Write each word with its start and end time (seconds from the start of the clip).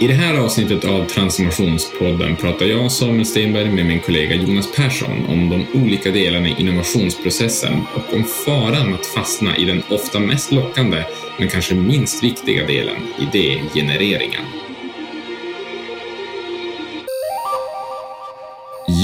I 0.00 0.06
det 0.06 0.14
här 0.14 0.38
avsnittet 0.38 0.84
av 0.84 1.04
Transformationspodden 1.06 2.36
pratar 2.36 2.66
jag, 2.66 2.92
Samuel 2.92 3.26
Stenberg, 3.26 3.70
med 3.70 3.86
min 3.86 4.00
kollega 4.00 4.34
Jonas 4.34 4.72
Persson 4.76 5.26
om 5.28 5.50
de 5.50 5.80
olika 5.82 6.10
delarna 6.10 6.48
i 6.48 6.54
innovationsprocessen 6.58 7.72
och 7.94 8.14
om 8.14 8.24
faran 8.24 8.94
att 8.94 9.06
fastna 9.06 9.56
i 9.56 9.64
den 9.64 9.82
ofta 9.90 10.20
mest 10.20 10.52
lockande, 10.52 11.04
men 11.38 11.48
kanske 11.48 11.74
minst 11.74 12.24
viktiga 12.24 12.66
delen, 12.66 12.96
idégenereringen. 13.18 14.42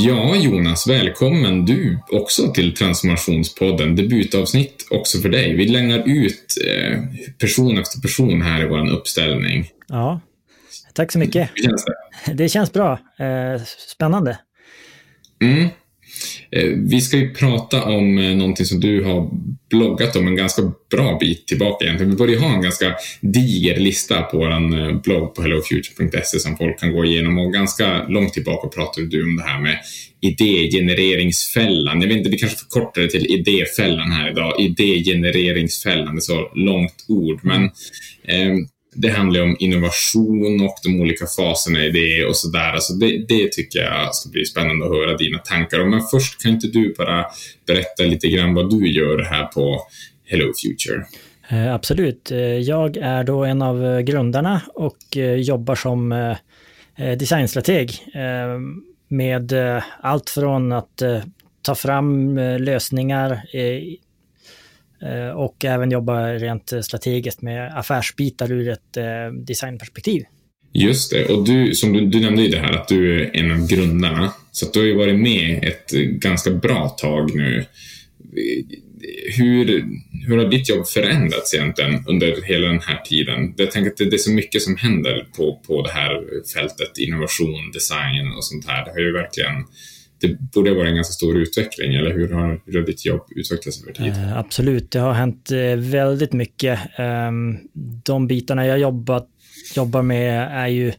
Ja, 0.07 0.36
Jonas, 0.36 0.89
välkommen 0.89 1.64
du 1.64 1.99
också 2.08 2.53
till 2.53 2.75
Transformationspodden. 2.75 3.96
Debutavsnitt 3.96 4.86
också 4.90 5.18
för 5.18 5.29
dig. 5.29 5.54
Vi 5.54 5.68
lämnar 5.68 6.03
ut 6.07 6.54
eh, 6.67 6.99
person 7.39 7.79
efter 7.79 8.00
person 8.00 8.43
här 8.43 8.63
i 8.63 8.68
vår 8.68 8.90
uppställning. 8.90 9.68
Ja, 9.89 10.21
tack 10.94 11.12
så 11.12 11.18
mycket. 11.18 11.50
Hur 11.54 11.62
känns 11.62 11.84
det? 11.84 12.32
Det 12.32 12.48
känns 12.48 12.72
bra. 12.72 12.93
Eh, 13.18 13.62
spännande. 13.89 14.39
Mm. 15.43 15.68
Eh, 16.50 16.68
vi 16.76 17.00
ska 17.00 17.16
ju 17.16 17.35
prata 17.35 17.85
om 17.85 18.18
eh, 18.18 18.36
någonting 18.36 18.66
som 18.66 18.80
du 18.80 19.04
har 19.04 19.30
bloggat 19.71 20.16
om 20.16 20.26
en 20.26 20.36
ganska 20.36 20.62
bra 20.90 21.18
bit 21.21 21.46
tillbaka 21.46 21.85
egentligen. 21.85 22.11
Vi 22.11 22.16
börjar 22.16 22.40
ha 22.40 22.54
en 22.54 22.62
ganska 22.62 22.94
diger 23.21 23.76
lista 23.80 24.22
på 24.22 24.36
vår 24.38 25.02
blogg 25.02 25.35
på 25.35 25.43
hellofuture.se 25.43 26.38
som 26.38 26.57
folk 26.57 26.80
kan 26.80 26.93
gå 26.93 27.04
igenom 27.04 27.38
och 27.38 27.52
ganska 27.52 28.07
långt 28.08 28.32
tillbaka 28.32 28.68
pratade 28.68 29.07
du 29.07 29.24
om 29.24 29.36
det 29.36 29.43
här 29.43 29.61
med 29.61 29.79
idégenereringsfällan. 30.21 32.00
Jag 32.00 32.08
vet 32.08 32.16
inte, 32.16 32.30
vi 32.30 32.38
kanske 32.38 32.58
förkortar 32.58 33.02
det 33.02 33.08
till 33.08 33.26
idéfällan 33.26 34.10
här 34.10 34.30
idag. 34.30 34.60
Idégenereringsfällan, 34.60 36.14
det 36.14 36.19
är 36.19 36.20
så 36.20 36.50
långt 36.54 37.04
ord, 37.08 37.41
men 37.42 37.64
eh, 38.24 38.54
det 38.95 39.09
handlar 39.09 39.42
om 39.42 39.56
innovation 39.59 40.61
och 40.61 40.75
de 40.83 41.00
olika 41.00 41.27
faserna 41.27 41.84
i 41.84 41.91
det 41.91 42.25
och 42.25 42.37
sådär. 42.37 42.73
Alltså 42.73 42.92
det, 42.92 43.25
det 43.28 43.53
tycker 43.53 43.78
jag 43.78 44.14
ska 44.14 44.31
bli 44.31 44.45
spännande 44.45 44.84
att 44.84 44.92
höra 44.92 45.17
dina 45.17 45.39
tankar 45.39 45.81
om. 45.81 45.91
Men 45.91 46.00
först 46.11 46.42
kan 46.42 46.53
inte 46.53 46.67
du 46.67 46.95
bara 46.98 47.25
berätta 47.67 48.03
lite 48.03 48.28
grann 48.28 48.55
vad 48.55 48.70
du 48.70 48.92
gör 48.92 49.22
här 49.22 49.45
på 49.45 49.81
Hello 50.25 50.53
Future? 50.62 51.05
Eh, 51.48 51.75
absolut. 51.75 52.31
Eh, 52.31 52.39
jag 52.39 52.97
är 52.97 53.25
då 53.25 53.45
en 53.45 53.62
av 53.62 53.84
eh, 53.84 54.00
grundarna 54.00 54.62
och 54.75 55.17
jobbar 55.37 55.75
som 55.75 56.34
designstrateg 57.19 57.91
med 59.09 59.53
allt 60.00 60.31
från 60.31 60.72
att 60.72 61.03
ta 61.62 61.75
fram 61.75 62.37
lösningar 62.59 63.42
Eh, 65.05 65.30
och 65.30 65.64
även 65.64 65.91
jobba 65.91 66.33
rent 66.33 66.72
eh, 66.72 66.80
strategiskt 66.80 67.42
med 67.42 67.78
affärsbitar 67.78 68.52
ur 68.52 68.69
ett 68.69 68.97
eh, 68.97 69.05
designperspektiv. 69.47 70.22
Just 70.72 71.12
det, 71.12 71.27
och 71.27 71.44
du, 71.44 71.74
som 71.74 71.92
du, 71.92 72.06
du 72.06 72.20
nämnde 72.20 72.42
ju 72.42 72.48
det 72.48 72.58
här 72.58 72.72
att 72.72 72.88
du 72.88 73.20
är 73.20 73.36
en 73.36 73.52
av 73.52 73.66
grundarna, 73.69 74.32
så 74.52 74.66
att 74.66 74.72
du 74.72 74.80
har 74.80 74.86
ju 74.86 74.97
varit 74.97 75.20
med 75.20 75.64
ett 75.64 75.91
ganska 76.20 76.50
bra 76.50 76.88
tag 76.88 77.34
nu. 77.34 77.64
Hur, 79.36 79.84
hur 80.27 80.38
har 80.38 80.50
ditt 80.50 80.69
jobb 80.69 80.86
förändrats 80.86 81.55
egentligen 81.55 82.05
under 82.06 82.42
hela 82.42 82.66
den 82.66 82.80
här 82.80 83.00
tiden? 83.05 83.55
Jag 83.56 83.70
tänker 83.70 83.91
att 83.91 83.97
det 83.97 84.16
är 84.16 84.19
så 84.19 84.30
mycket 84.30 84.62
som 84.62 84.77
händer 84.77 85.27
på, 85.36 85.60
på 85.66 85.82
det 85.82 85.92
här 85.92 86.22
fältet, 86.55 86.98
innovation, 86.98 87.70
design 87.72 88.32
och 88.36 88.44
sånt 88.44 88.66
här. 88.69 88.84
Det 88.84 88.91
har 88.91 88.98
ju 88.98 89.12
verkligen 89.12 89.64
det 90.20 90.52
borde 90.52 90.74
vara 90.74 90.88
en 90.88 90.94
ganska 90.94 91.12
stor 91.12 91.36
utveckling, 91.36 91.94
eller 91.94 92.12
hur 92.12 92.32
har, 92.32 92.48
har 92.48 92.86
ditt 92.86 93.06
jobb 93.06 93.26
utvecklats 93.36 93.82
över 93.82 93.92
tid? 93.92 94.06
Uh, 94.06 94.38
absolut, 94.38 94.90
det 94.90 94.98
har 94.98 95.12
hänt 95.12 95.52
uh, 95.52 95.76
väldigt 95.76 96.32
mycket. 96.32 96.80
Um, 96.98 97.58
de 98.04 98.26
bitarna 98.26 98.66
jag 98.66 98.78
jobbat, 98.78 99.28
jobbar 99.76 100.03
med 100.03 100.48
är 100.53 100.66
ju 100.66 100.92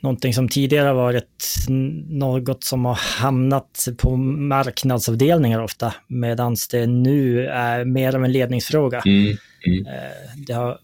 någonting 0.00 0.34
som 0.34 0.48
tidigare 0.48 0.92
varit 0.92 1.66
något 2.08 2.64
som 2.64 2.84
har 2.84 2.94
hamnat 2.94 3.88
på 3.98 4.16
marknadsavdelningar 4.16 5.62
ofta, 5.62 5.94
medan 6.08 6.56
det 6.70 6.86
nu 6.86 7.46
är 7.46 7.84
mer 7.84 8.14
av 8.14 8.24
en 8.24 8.32
ledningsfråga. 8.32 9.02
Mm, 9.06 9.36
mm. 9.66 9.86
Uh, 9.86 10.44
det 10.46 10.52
har 10.52 10.78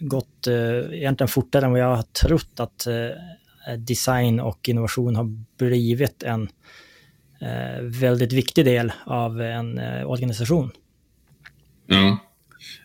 gått 0.00 0.46
egentligen 0.92 1.28
fortare 1.28 1.64
än 1.64 1.70
vad 1.70 1.80
jag 1.80 1.96
har 1.96 2.02
trott 2.02 2.60
att 2.60 2.86
design 3.78 4.40
och 4.40 4.68
innovation 4.68 5.16
har 5.16 5.24
blivit 5.58 6.22
en 6.22 6.42
eh, 6.42 6.48
väldigt 7.82 8.32
viktig 8.32 8.64
del 8.64 8.92
av 9.06 9.40
en 9.40 9.78
eh, 9.78 10.10
organisation. 10.10 10.70
Ja, 11.86 12.18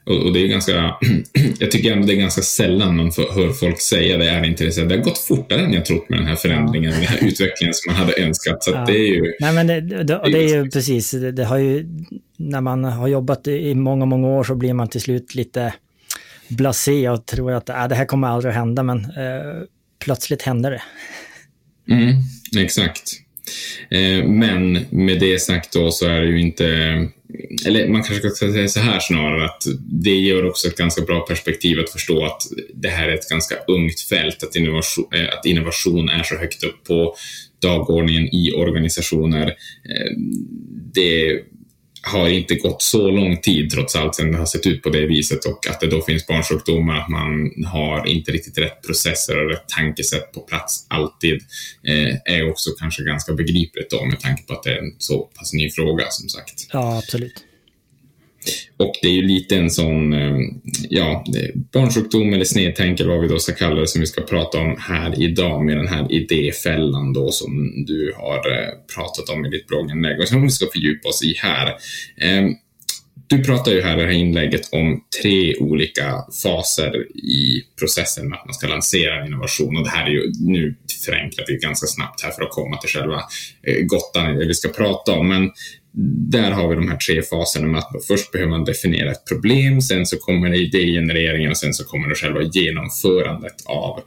och, 0.06 0.34
det 0.34 0.40
är 0.40 0.48
ganska, 0.48 0.96
jag 1.60 1.72
tycker 1.72 1.92
ändå 1.92 2.08
det 2.08 2.14
är 2.14 2.18
ganska 2.22 2.42
sällan 2.42 2.96
man 2.96 3.12
hör 3.36 3.54
folk 3.54 3.82
säga 3.82 4.18
det, 4.18 4.30
är 4.30 4.46
inte 4.46 4.66
det 4.66 4.96
har 4.96 5.04
gått 5.04 5.18
fortare 5.18 5.62
än 5.62 5.74
jag 5.74 5.86
trott 5.86 6.10
med 6.10 6.20
den 6.20 6.28
här 6.28 6.36
förändringen, 6.36 6.92
den 6.92 7.02
här 7.02 7.18
utvecklingen 7.28 7.74
som 7.74 7.94
man 7.94 8.02
hade 8.02 8.22
önskat. 8.22 8.64
Så 8.64 8.72
ja. 8.72 8.86
det 8.88 8.98
är 8.98 9.08
ju... 9.08 9.34
Nej, 9.40 9.54
men 9.54 9.68
det, 9.68 9.82
det, 9.82 10.04
det, 10.04 10.22
det 10.24 10.38
är 10.38 10.56
ju 10.56 10.70
precis, 10.70 11.12
det, 11.12 11.32
det, 11.32 11.46
har 11.46 11.58
ju, 11.58 11.86
när 12.38 12.62
man 12.62 12.84
har 12.84 13.08
jobbat 13.08 13.48
i 13.48 13.76
många, 13.76 14.06
många 14.06 14.28
år 14.28 14.44
så 14.44 14.56
blir 14.56 14.74
man 14.74 14.88
till 14.88 15.02
slut 15.02 15.36
lite 15.36 15.74
blasé 16.48 17.10
och 17.10 17.26
tror 17.26 17.52
att 17.52 17.70
äh, 17.70 17.88
det 17.88 17.96
här 17.96 18.06
kommer 18.06 18.28
aldrig 18.28 18.50
att 18.50 18.58
hända, 18.58 18.84
men 18.84 19.06
eh, 19.06 19.64
plötsligt 20.00 20.42
händer 20.42 20.72
det. 20.72 20.82
Mm, 21.94 22.16
exakt. 22.58 23.12
Eh, 23.90 24.26
men 24.26 24.86
med 24.90 25.20
det 25.20 25.42
sagt 25.42 25.74
då 25.74 25.92
så 25.92 26.06
är 26.06 26.22
det 26.22 26.28
ju 26.28 26.42
inte, 26.42 26.66
eller 27.66 27.88
man 27.88 28.04
kanske 28.04 28.30
ska 28.30 28.52
säga 28.52 28.68
så 28.68 28.80
här 28.80 29.00
snarare 29.00 29.46
att 29.46 29.64
det 30.04 30.16
ger 30.16 30.46
också 30.46 30.68
ett 30.68 30.78
ganska 30.78 31.02
bra 31.02 31.20
perspektiv 31.20 31.80
att 31.80 31.90
förstå 31.90 32.26
att 32.26 32.42
det 32.74 32.90
här 32.90 33.08
är 33.08 33.14
ett 33.14 33.30
ganska 33.30 33.56
ungt 33.68 34.02
fält, 34.02 34.44
att 34.44 34.56
innovation, 34.56 35.08
eh, 35.14 35.38
att 35.38 35.46
innovation 35.46 36.10
är 36.10 36.24
så 36.24 36.36
högt 36.36 36.64
upp 36.64 36.84
på 36.84 37.16
dagordningen 37.62 38.36
i 38.36 38.52
organisationer. 38.52 39.48
Eh, 39.48 40.12
det 40.94 41.42
har 42.02 42.30
inte 42.30 42.56
gått 42.56 42.82
så 42.82 43.12
lång 43.12 43.38
tid 43.38 43.72
trots 43.72 43.96
allt 43.96 44.16
sen 44.16 44.32
det 44.32 44.38
har 44.38 44.46
sett 44.46 44.68
ut 44.68 44.84
på 44.84 44.90
det 44.90 45.06
viset 45.06 45.46
och 45.46 45.68
att 45.70 45.80
det 45.80 45.88
då 45.88 46.02
finns 46.02 46.28
barnsjukdomar, 46.28 46.98
att 46.98 47.10
man 47.10 47.52
har 47.66 48.08
inte 48.08 48.32
riktigt 48.32 48.58
rätt 48.58 48.82
processer 48.82 49.44
och 49.44 49.50
rätt 49.50 49.68
tankesätt 49.68 50.32
på 50.32 50.40
plats 50.40 50.86
alltid, 50.88 51.42
eh, 51.88 52.36
är 52.36 52.50
också 52.50 52.70
kanske 52.80 53.04
ganska 53.04 53.34
begripligt 53.34 53.90
då 53.90 54.06
med 54.06 54.20
tanke 54.20 54.44
på 54.44 54.54
att 54.54 54.64
det 54.64 54.72
är 54.72 54.78
en 54.78 54.96
så 54.98 55.20
pass 55.20 55.54
ny 55.54 55.70
fråga 55.70 56.06
som 56.10 56.30
sagt. 56.30 56.68
Ja, 56.74 56.98
absolut. 56.98 57.44
Och 58.78 58.94
det 59.02 59.08
är 59.08 59.12
ju 59.12 59.22
lite 59.22 59.56
en 59.56 59.70
sån, 59.70 60.14
eh, 60.14 60.38
ja, 60.90 61.26
barnsjukdom 61.74 62.34
eller 62.34 62.46
snedtänk 62.46 63.00
eller 63.00 63.10
vad 63.10 63.22
vi 63.22 63.28
då 63.28 63.40
ska 63.40 63.54
kalla 63.54 63.82
det 63.82 63.88
som 63.88 64.02
vi 64.02 64.08
ska 64.08 64.22
prata 64.22 64.60
om 64.60 64.76
här 64.80 65.24
idag 65.24 65.66
med 65.66 65.78
den 65.78 65.88
här 65.88 66.12
idéfällan 66.12 67.14
då 67.14 67.32
som 67.32 67.86
du 67.88 68.14
har 68.18 68.38
eh, 68.38 68.70
pratat 68.96 69.30
om 69.30 69.46
i 69.46 69.50
ditt 69.50 69.68
blogginlägg 69.68 70.20
och 70.20 70.28
som 70.28 70.42
vi 70.42 70.50
ska 70.50 70.66
fördjupa 70.74 71.10
oss 71.10 71.24
i 71.24 71.34
här. 71.38 71.74
Ehm, 72.22 72.54
du 73.30 73.44
pratar 73.44 73.72
ju 73.72 73.82
här 73.82 73.98
i 73.98 74.02
det 74.02 74.08
här 74.08 74.14
inlägget 74.14 74.74
om 74.74 75.04
tre 75.22 75.56
olika 75.56 76.24
faser 76.44 77.18
i 77.18 77.64
processen 77.80 78.30
med 78.30 78.40
att 78.40 78.46
man 78.46 78.54
ska 78.54 78.68
lansera 78.68 79.20
en 79.20 79.28
innovation 79.28 79.78
och 79.78 79.84
det 79.84 79.90
här 79.90 80.06
är 80.06 80.10
ju 80.10 80.32
nu 80.40 80.76
förenklat 81.06 81.48
ganska 81.48 81.88
snabbt 81.88 82.24
här 82.24 82.32
för 82.32 82.44
att 82.44 82.52
komma 82.52 82.78
till 82.78 82.90
själva 82.90 83.24
eh, 83.64 83.86
gottan 83.86 84.36
det 84.36 84.46
vi 84.46 84.54
ska 84.54 84.70
prata 84.70 85.12
om. 85.12 85.28
Men 85.28 85.52
där 86.32 86.52
har 86.52 86.68
vi 86.68 86.76
de 86.76 86.90
här 86.90 86.98
tre 86.98 87.22
faserna 87.22 87.68
med 87.68 87.80
att 87.80 88.06
först 88.08 88.32
behöver 88.32 88.52
man 88.52 88.66
definiera 88.66 89.12
ett 89.12 89.26
problem, 89.26 89.82
sen 89.82 90.06
så 90.06 90.18
kommer 90.18 90.54
idégenereringen 90.54 91.52
och 91.52 91.58
sen 91.58 91.74
så 91.74 91.84
kommer 91.84 92.10
det 92.10 92.16
själva 92.16 92.42
genomförandet 92.42 93.56
av 93.66 94.02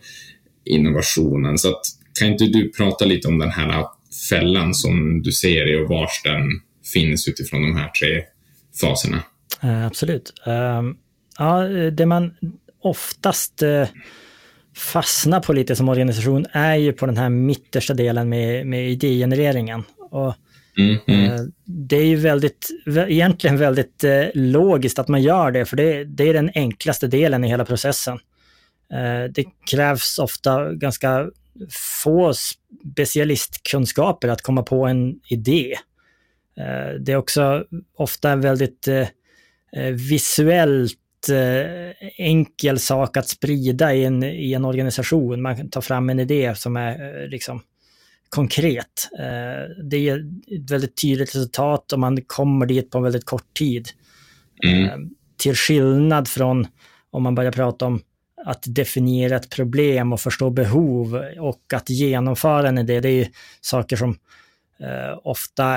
innovationen. 0.64 1.58
Så 1.58 1.68
att, 1.68 1.80
kan 2.18 2.28
inte 2.28 2.44
du 2.44 2.72
prata 2.72 3.04
lite 3.04 3.28
om 3.28 3.38
den 3.38 3.50
här 3.50 3.86
fällan 4.30 4.74
som 4.74 5.22
du 5.22 5.32
ser 5.32 5.72
i 5.72 5.84
och 5.84 5.88
vars 5.88 6.22
den 6.24 6.42
finns 6.92 7.28
utifrån 7.28 7.62
de 7.62 7.76
här 7.76 7.88
tre 7.88 8.22
faserna? 8.80 9.22
Eh, 9.62 9.86
absolut. 9.86 10.32
Ehm, 10.46 10.96
ja, 11.38 11.62
det 11.90 12.06
man 12.06 12.34
oftast 12.82 13.62
eh, 13.62 13.88
fastnar 14.76 15.40
på 15.40 15.52
lite 15.52 15.76
som 15.76 15.88
organisation 15.88 16.46
är 16.52 16.76
ju 16.76 16.92
på 16.92 17.06
den 17.06 17.16
här 17.16 17.28
mittersta 17.28 17.94
delen 17.94 18.28
med, 18.28 18.66
med 18.66 18.90
idégenereringen. 18.90 19.82
Och 20.10 20.34
Mm, 20.78 20.98
mm. 21.06 21.52
Det 21.64 21.96
är 21.96 22.04
ju 22.04 22.16
väldigt, 22.16 22.68
egentligen 23.08 23.56
väldigt 23.56 24.04
eh, 24.04 24.24
logiskt 24.34 24.98
att 24.98 25.08
man 25.08 25.22
gör 25.22 25.50
det, 25.50 25.64
för 25.64 25.76
det, 25.76 26.04
det 26.04 26.28
är 26.28 26.34
den 26.34 26.50
enklaste 26.54 27.06
delen 27.06 27.44
i 27.44 27.48
hela 27.48 27.64
processen. 27.64 28.18
Eh, 28.92 29.30
det 29.30 29.44
krävs 29.70 30.18
ofta 30.18 30.72
ganska 30.72 31.26
få 32.02 32.32
specialistkunskaper 32.92 34.28
att 34.28 34.42
komma 34.42 34.62
på 34.62 34.86
en 34.86 35.20
idé. 35.28 35.74
Det 37.00 37.12
är 37.12 37.16
också 37.16 37.64
ofta 37.96 38.30
en 38.30 38.40
väldigt 38.40 38.88
visuellt 40.10 41.28
enkel 42.16 42.78
sak 42.78 43.16
att 43.16 43.28
sprida 43.28 43.94
i 43.94 44.04
en, 44.04 44.22
i 44.22 44.52
en 44.52 44.64
organisation. 44.64 45.42
Man 45.42 45.56
kan 45.56 45.70
ta 45.70 45.80
fram 45.80 46.10
en 46.10 46.20
idé 46.20 46.54
som 46.54 46.76
är 46.76 47.28
liksom 47.28 47.62
konkret. 48.34 49.08
Eh, 49.18 49.84
det 49.90 50.08
är 50.08 50.18
ett 50.56 50.70
väldigt 50.70 50.96
tydligt 50.96 51.34
resultat 51.34 51.92
och 51.92 51.98
man 51.98 52.22
kommer 52.22 52.66
dit 52.66 52.90
på 52.90 52.98
en 52.98 53.04
väldigt 53.04 53.24
kort 53.24 53.54
tid. 53.54 53.88
Mm. 54.64 54.84
Eh, 54.84 54.96
till 55.36 55.54
skillnad 55.54 56.28
från 56.28 56.66
om 57.10 57.22
man 57.22 57.34
börjar 57.34 57.52
prata 57.52 57.86
om 57.86 58.00
att 58.46 58.64
definiera 58.66 59.36
ett 59.36 59.50
problem 59.50 60.12
och 60.12 60.20
förstå 60.20 60.50
behov 60.50 61.22
och 61.40 61.72
att 61.74 61.90
genomföra 61.90 62.68
en 62.68 62.78
idé, 62.78 63.00
det 63.00 63.08
är 63.08 63.28
saker 63.60 63.96
som 63.96 64.10
eh, 64.80 65.18
ofta 65.24 65.76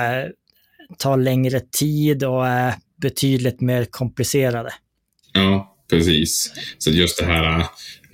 tar 0.98 1.16
längre 1.16 1.60
tid 1.60 2.24
och 2.24 2.46
är 2.46 2.74
betydligt 2.96 3.60
mer 3.60 3.84
komplicerade. 3.84 4.72
Ja, 5.32 5.76
precis. 5.90 6.52
Så 6.78 6.90
just 6.90 7.18
det 7.18 7.26
här, 7.26 7.66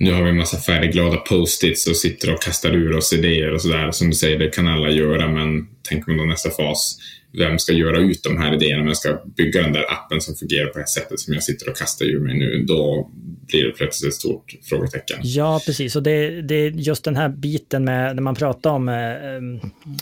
nu 0.03 0.13
har 0.13 0.23
vi 0.23 0.29
en 0.29 0.37
massa 0.37 0.57
färgglada 0.57 1.17
post-its 1.17 1.87
och 1.87 1.95
sitter 1.95 2.33
och 2.33 2.41
kastar 2.41 2.71
ur 2.75 2.95
oss 2.95 3.13
idéer 3.13 3.53
och 3.53 3.61
sådär. 3.61 3.91
Som 3.91 4.09
du 4.09 4.15
säger, 4.15 4.39
det 4.39 4.49
kan 4.49 4.67
alla 4.67 4.89
göra, 4.89 5.27
men 5.31 5.67
tänk 5.89 6.07
om 6.07 6.17
då 6.17 6.23
nästa 6.23 6.49
fas, 6.49 6.97
vem 7.37 7.59
ska 7.59 7.73
göra 7.73 7.99
ut 7.99 8.23
de 8.23 8.37
här 8.37 8.53
idéerna? 8.53 8.83
Vem 8.83 8.95
ska 8.95 9.21
bygga 9.37 9.61
den 9.61 9.73
där 9.73 9.91
appen 9.91 10.21
som 10.21 10.35
fungerar 10.35 10.67
på 10.67 10.73
det 10.73 10.79
här 10.79 11.01
sättet 11.01 11.19
som 11.19 11.33
jag 11.33 11.43
sitter 11.43 11.69
och 11.69 11.77
kastar 11.77 12.05
ur 12.05 12.19
mig 12.19 12.37
nu? 12.37 12.63
Då 12.67 13.11
blir 13.47 13.65
det 13.65 13.71
plötsligt 13.71 14.09
ett 14.09 14.19
stort 14.19 14.55
frågetecken. 14.63 15.19
Ja, 15.23 15.61
precis. 15.65 15.95
Och 15.95 16.03
det, 16.03 16.41
det 16.41 16.55
är 16.55 16.69
just 16.71 17.03
den 17.03 17.15
här 17.15 17.29
biten 17.29 17.83
med 17.83 18.15
när 18.15 18.21
man 18.21 18.35
pratar 18.35 18.69
om 18.69 18.89
eh, 18.89 18.95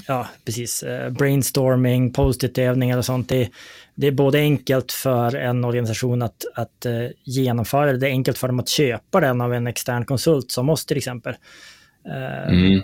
ja, 0.07 0.27
precis, 0.45 0.83
eh, 0.83 1.09
brainstorming, 1.09 2.13
post-it-övningar 2.13 2.97
och 2.97 3.05
sånt. 3.05 3.29
Det, 3.29 3.49
det 3.95 4.07
är 4.07 4.11
både 4.11 4.39
enkelt 4.39 4.91
för 4.91 5.35
en 5.35 5.65
organisation 5.65 6.21
att, 6.21 6.45
att 6.55 6.85
uh, 6.85 7.09
genomföra 7.23 7.91
det, 7.91 7.97
det 7.97 8.07
är 8.07 8.11
enkelt 8.11 8.37
för 8.37 8.47
dem 8.47 8.59
att 8.59 8.69
köpa 8.69 9.19
den 9.19 9.41
av 9.41 9.53
en 9.53 9.67
extern 9.67 10.05
konsult 10.05 10.51
som 10.51 10.69
oss 10.69 10.85
till 10.85 10.97
exempel. 10.97 11.33
Uh, 12.07 12.53
mm. 12.53 12.81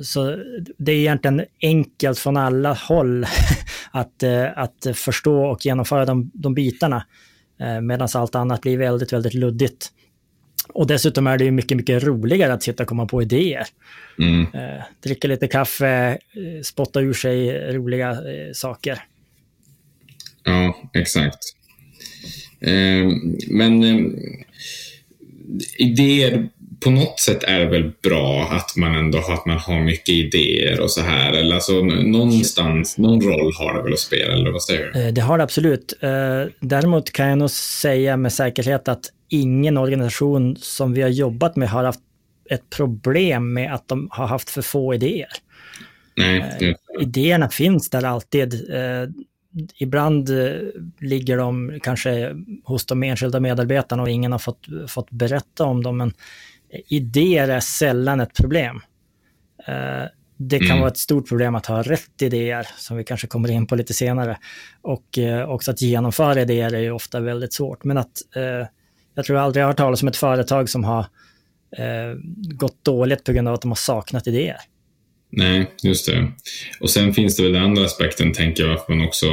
Så 0.00 0.36
det 0.78 0.92
är 0.92 0.96
egentligen 0.96 1.44
enkelt 1.62 2.18
från 2.18 2.36
alla 2.36 2.72
håll 2.72 3.26
att, 3.90 4.22
uh, 4.22 4.58
att 4.58 4.86
förstå 4.94 5.44
och 5.44 5.66
genomföra 5.66 6.04
de, 6.04 6.30
de 6.34 6.54
bitarna. 6.54 7.06
Medan 7.82 8.08
allt 8.14 8.34
annat 8.34 8.60
blir 8.60 8.78
väldigt, 8.78 9.12
väldigt 9.12 9.34
luddigt. 9.34 9.92
Och 10.68 10.86
dessutom 10.86 11.26
är 11.26 11.38
det 11.38 11.44
ju 11.44 11.50
mycket, 11.50 11.76
mycket 11.76 12.02
roligare 12.02 12.52
att 12.52 12.62
sitta 12.62 12.82
och 12.82 12.88
komma 12.88 13.06
på 13.06 13.22
idéer. 13.22 13.66
Mm. 14.18 14.46
dricka 15.02 15.28
lite 15.28 15.48
kaffe, 15.48 16.18
spotta 16.62 17.00
ur 17.00 17.12
sig 17.12 17.72
roliga 17.72 18.16
saker. 18.52 19.02
Ja, 20.44 20.90
exakt. 20.94 21.38
Eh, 22.60 23.08
men 23.48 23.84
eh, 23.84 24.12
idéer, 25.78 26.48
på 26.84 26.90
något 26.90 27.20
sätt 27.20 27.42
är 27.42 27.58
det 27.58 27.66
väl 27.66 27.92
bra 28.02 28.48
att 28.50 28.76
man 28.76 28.94
ändå 28.94 29.18
har, 29.18 29.34
att 29.34 29.46
man 29.46 29.58
har 29.58 29.80
mycket 29.80 30.08
idéer 30.08 30.80
och 30.80 30.90
så 30.90 31.00
här. 31.00 31.32
Eller 31.32 31.54
alltså 31.54 31.72
någonstans, 31.82 32.98
någon 32.98 33.20
roll 33.20 33.52
har 33.58 33.74
det 33.74 33.82
väl 33.82 33.92
att 33.92 33.98
spela, 33.98 34.32
eller 34.32 34.50
vad 34.50 34.62
säger 34.62 34.90
du? 34.92 35.00
Eh, 35.00 35.12
det 35.12 35.20
har 35.20 35.38
det 35.38 35.44
absolut. 35.44 35.98
Eh, 36.00 36.10
däremot 36.60 37.12
kan 37.12 37.28
jag 37.28 37.38
nog 37.38 37.50
säga 37.50 38.16
med 38.16 38.32
säkerhet 38.32 38.88
att 38.88 39.04
ingen 39.28 39.76
organisation 39.76 40.56
som 40.56 40.92
vi 40.92 41.02
har 41.02 41.08
jobbat 41.08 41.56
med 41.56 41.70
har 41.70 41.84
haft 41.84 42.00
ett 42.50 42.70
problem 42.76 43.52
med 43.52 43.74
att 43.74 43.88
de 43.88 44.08
har 44.10 44.26
haft 44.26 44.50
för 44.50 44.62
få 44.62 44.94
idéer. 44.94 45.28
Nej, 46.16 46.56
det... 46.58 46.76
Idéerna 47.00 47.48
finns 47.48 47.90
där 47.90 48.04
alltid 48.04 48.70
ibland 49.78 50.30
eh, 50.30 50.52
ligger 51.00 51.36
de 51.36 51.78
kanske 51.82 52.36
hos 52.64 52.86
de 52.86 53.02
enskilda 53.02 53.40
medarbetarna 53.40 54.02
och 54.02 54.10
ingen 54.10 54.32
har 54.32 54.38
fått, 54.38 54.66
fått 54.88 55.10
berätta 55.10 55.64
om 55.64 55.82
dem, 55.82 55.96
men 55.96 56.12
idéer 56.88 57.48
är 57.48 57.60
sällan 57.60 58.20
ett 58.20 58.34
problem. 58.34 58.80
Eh, 59.66 60.08
det 60.36 60.58
kan 60.58 60.66
mm. 60.66 60.78
vara 60.78 60.90
ett 60.90 60.98
stort 60.98 61.28
problem 61.28 61.54
att 61.54 61.66
ha 61.66 61.82
rätt 61.82 62.22
idéer, 62.22 62.66
som 62.76 62.96
vi 62.96 63.04
kanske 63.04 63.26
kommer 63.26 63.50
in 63.50 63.66
på 63.66 63.74
lite 63.74 63.94
senare. 63.94 64.38
Och 64.82 65.18
eh, 65.18 65.50
också 65.50 65.70
att 65.70 65.82
genomföra 65.82 66.40
idéer 66.40 66.74
är 66.74 66.80
ju 66.80 66.90
ofta 66.90 67.20
väldigt 67.20 67.52
svårt. 67.52 67.84
Men 67.84 67.98
att 67.98 68.12
jag 69.14 69.24
tror 69.24 69.36
aldrig 69.36 69.60
jag 69.60 69.66
har 69.66 69.70
hört 69.70 69.76
talas 69.76 70.02
om 70.02 70.08
ett 70.08 70.16
företag 70.16 70.68
som 70.68 70.84
har 70.84 71.06
gått 72.54 72.84
dåligt 72.84 73.24
på 73.24 73.32
grund 73.32 73.48
av 73.48 73.54
att 73.54 73.62
de 73.62 73.70
har 73.70 73.76
saknat 73.76 74.26
idéer. 74.26 74.56
Nej, 75.32 75.70
just 75.82 76.06
det. 76.06 76.32
Och 76.80 76.90
sen 76.90 77.14
finns 77.14 77.36
det 77.36 77.42
väl 77.42 77.52
den 77.52 77.62
andra 77.62 77.84
aspekten, 77.84 78.32
tänker 78.32 78.62
jag, 78.62 78.72
att 78.72 78.88
man 78.88 79.04
också 79.04 79.26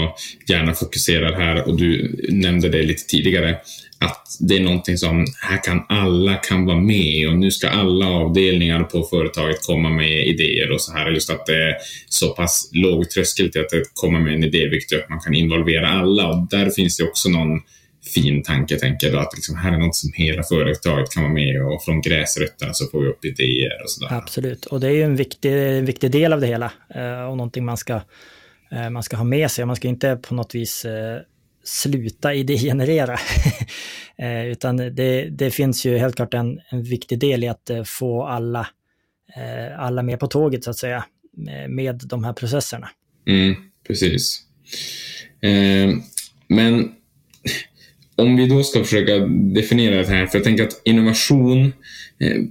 gärna 0.48 0.74
fokuserar 0.74 1.34
här, 1.34 1.68
och 1.68 1.78
du 1.78 2.16
nämnde 2.30 2.70
det 2.70 2.84
lite 2.84 3.04
tidigare, 3.08 3.58
att 4.00 4.38
det 4.40 4.56
är 4.56 4.60
någonting 4.60 4.98
som, 4.98 5.26
här 5.42 5.64
kan 5.64 5.86
alla 5.90 6.36
kan 6.36 6.66
vara 6.66 6.80
med 6.80 7.30
och 7.30 7.38
nu 7.38 7.52
ska 7.52 7.70
alla 7.70 8.08
avdelningar 8.08 8.84
på 8.84 9.04
företaget 9.04 9.66
komma 9.66 9.90
med 9.90 10.28
idéer 10.28 10.72
och 10.72 10.82
så 10.82 10.94
här. 10.94 11.12
Just 11.12 11.30
att 11.30 11.46
det 11.46 11.64
är 11.64 11.76
så 12.10 12.30
pass 12.30 12.70
låg 12.74 13.10
tröskel 13.10 13.52
till 13.52 13.62
att 13.62 13.68
komma 13.94 14.20
med 14.20 14.34
en 14.34 14.44
idé, 14.44 14.68
vilket 14.68 14.92
gör 14.92 15.00
att 15.00 15.10
man 15.10 15.20
kan 15.20 15.34
involvera 15.34 15.90
alla. 15.90 16.28
Och 16.28 16.48
där 16.50 16.70
finns 16.70 16.98
det 16.98 17.04
också 17.04 17.30
någon 17.30 17.62
fin 18.14 18.44
tanke, 18.44 18.80
tänker 18.80 19.08
jag, 19.08 19.22
att 19.22 19.34
liksom, 19.36 19.56
här 19.56 19.74
är 19.74 19.78
något 19.78 19.96
som 19.96 20.12
hela 20.14 20.44
företaget 20.44 21.12
kan 21.12 21.24
vara 21.24 21.34
med 21.34 21.62
och 21.62 21.84
från 21.84 22.02
gräsrötterna 22.02 22.74
så 22.74 22.86
får 22.86 23.02
vi 23.02 23.08
upp 23.08 23.26
idéer 23.26 23.84
och 23.84 23.90
sådär. 23.90 24.18
Absolut, 24.18 24.66
och 24.66 24.80
det 24.80 24.88
är 24.88 24.92
ju 24.92 25.04
en 25.04 25.16
viktig, 25.16 25.78
en 25.78 25.86
viktig 25.86 26.12
del 26.12 26.34
av 26.34 26.42
det 26.42 26.48
hela 26.48 26.72
eh, 26.96 27.30
och 27.30 27.38
någonting 27.38 27.66
man 27.66 27.78
ska, 27.78 28.02
eh, 28.72 28.90
man 28.90 29.04
ska 29.04 29.18
ha 29.18 29.24
med 29.24 29.52
sig. 29.52 29.66
Man 29.66 29.76
ska 29.76 29.88
inte 29.88 30.16
på 30.16 30.36
något 30.36 30.56
vis 30.56 30.86
eh, 30.86 31.20
sluta 31.68 32.34
idégenerera. 32.34 33.20
Eh, 34.20 34.46
utan 34.46 34.78
det, 34.78 35.30
det 35.30 35.52
finns 35.52 35.86
ju 35.86 35.98
helt 35.98 36.16
klart 36.16 36.34
en, 36.34 36.60
en 36.70 36.84
viktig 36.84 37.20
del 37.20 37.44
i 37.44 37.48
att 37.48 37.70
eh, 37.70 37.84
få 37.84 38.24
alla, 38.24 38.68
eh, 39.36 39.80
alla 39.80 40.04
med 40.04 40.20
på 40.20 40.28
tåget 40.28 40.64
så 40.64 40.70
att 40.70 40.78
säga, 40.78 41.06
med 41.68 42.02
de 42.06 42.24
här 42.24 42.34
processerna. 42.34 42.90
Mm, 43.28 43.56
precis. 43.88 44.42
Men 46.48 46.92
om 48.16 48.36
vi 48.36 48.48
då 48.48 48.64
ska 48.64 48.84
försöka 48.84 49.18
definiera 49.54 49.96
det 49.96 50.08
här, 50.08 50.26
för 50.26 50.38
jag 50.38 50.44
tänker 50.44 50.64
att 50.64 50.82
innovation 50.84 51.74
eh, 52.20 52.42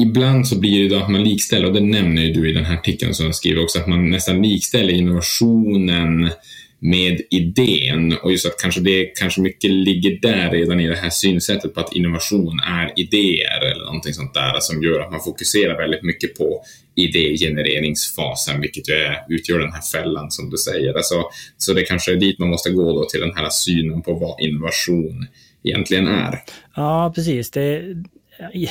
Ibland 0.00 0.48
så 0.48 0.58
blir 0.58 0.82
det 0.82 0.94
då 0.94 1.02
att 1.02 1.10
man 1.10 1.24
likställer, 1.24 1.66
och 1.66 1.74
det 1.74 1.80
nämner 1.80 2.22
ju 2.22 2.32
du 2.32 2.50
i 2.50 2.52
den 2.52 2.64
här 2.64 2.74
artikeln 2.74 3.14
som 3.14 3.26
jag 3.26 3.34
skriver 3.34 3.62
också, 3.62 3.78
att 3.78 3.86
man 3.86 4.10
nästan 4.10 4.42
likställer 4.42 4.92
innovationen 4.92 6.30
med 6.80 7.20
idén 7.30 8.16
och 8.22 8.30
just 8.32 8.46
att 8.46 8.58
kanske 8.58 8.80
det 8.80 9.04
kanske 9.04 9.40
mycket 9.40 9.70
ligger 9.70 10.18
där 10.22 10.50
redan 10.50 10.80
i 10.80 10.86
det 10.86 10.96
här 10.96 11.10
synsättet 11.10 11.74
på 11.74 11.80
att 11.80 11.96
innovation 11.96 12.60
är 12.60 12.92
idéer 12.96 13.60
eller 13.64 13.84
någonting 13.84 14.14
sånt 14.14 14.34
där 14.34 14.60
som 14.60 14.82
gör 14.82 15.00
att 15.00 15.10
man 15.10 15.20
fokuserar 15.20 15.78
väldigt 15.78 16.02
mycket 16.02 16.38
på 16.38 16.64
idégenereringsfasen, 16.94 18.60
vilket 18.60 18.88
ju 18.88 18.94
är, 18.94 19.16
utgör 19.28 19.58
den 19.58 19.72
här 19.72 19.82
fällan 19.92 20.30
som 20.30 20.50
du 20.50 20.56
säger. 20.56 20.94
Alltså, 20.94 21.24
så 21.56 21.72
det 21.72 21.82
kanske 21.82 22.12
är 22.12 22.16
dit 22.16 22.38
man 22.38 22.48
måste 22.48 22.70
gå 22.70 22.92
då 22.92 23.04
till 23.04 23.20
den 23.20 23.36
här 23.36 23.48
synen 23.50 24.02
på 24.02 24.14
vad 24.14 24.40
innovation 24.40 25.26
egentligen 25.64 26.06
är. 26.06 26.38
Ja, 26.76 27.12
precis. 27.14 27.50
Det, 27.50 27.82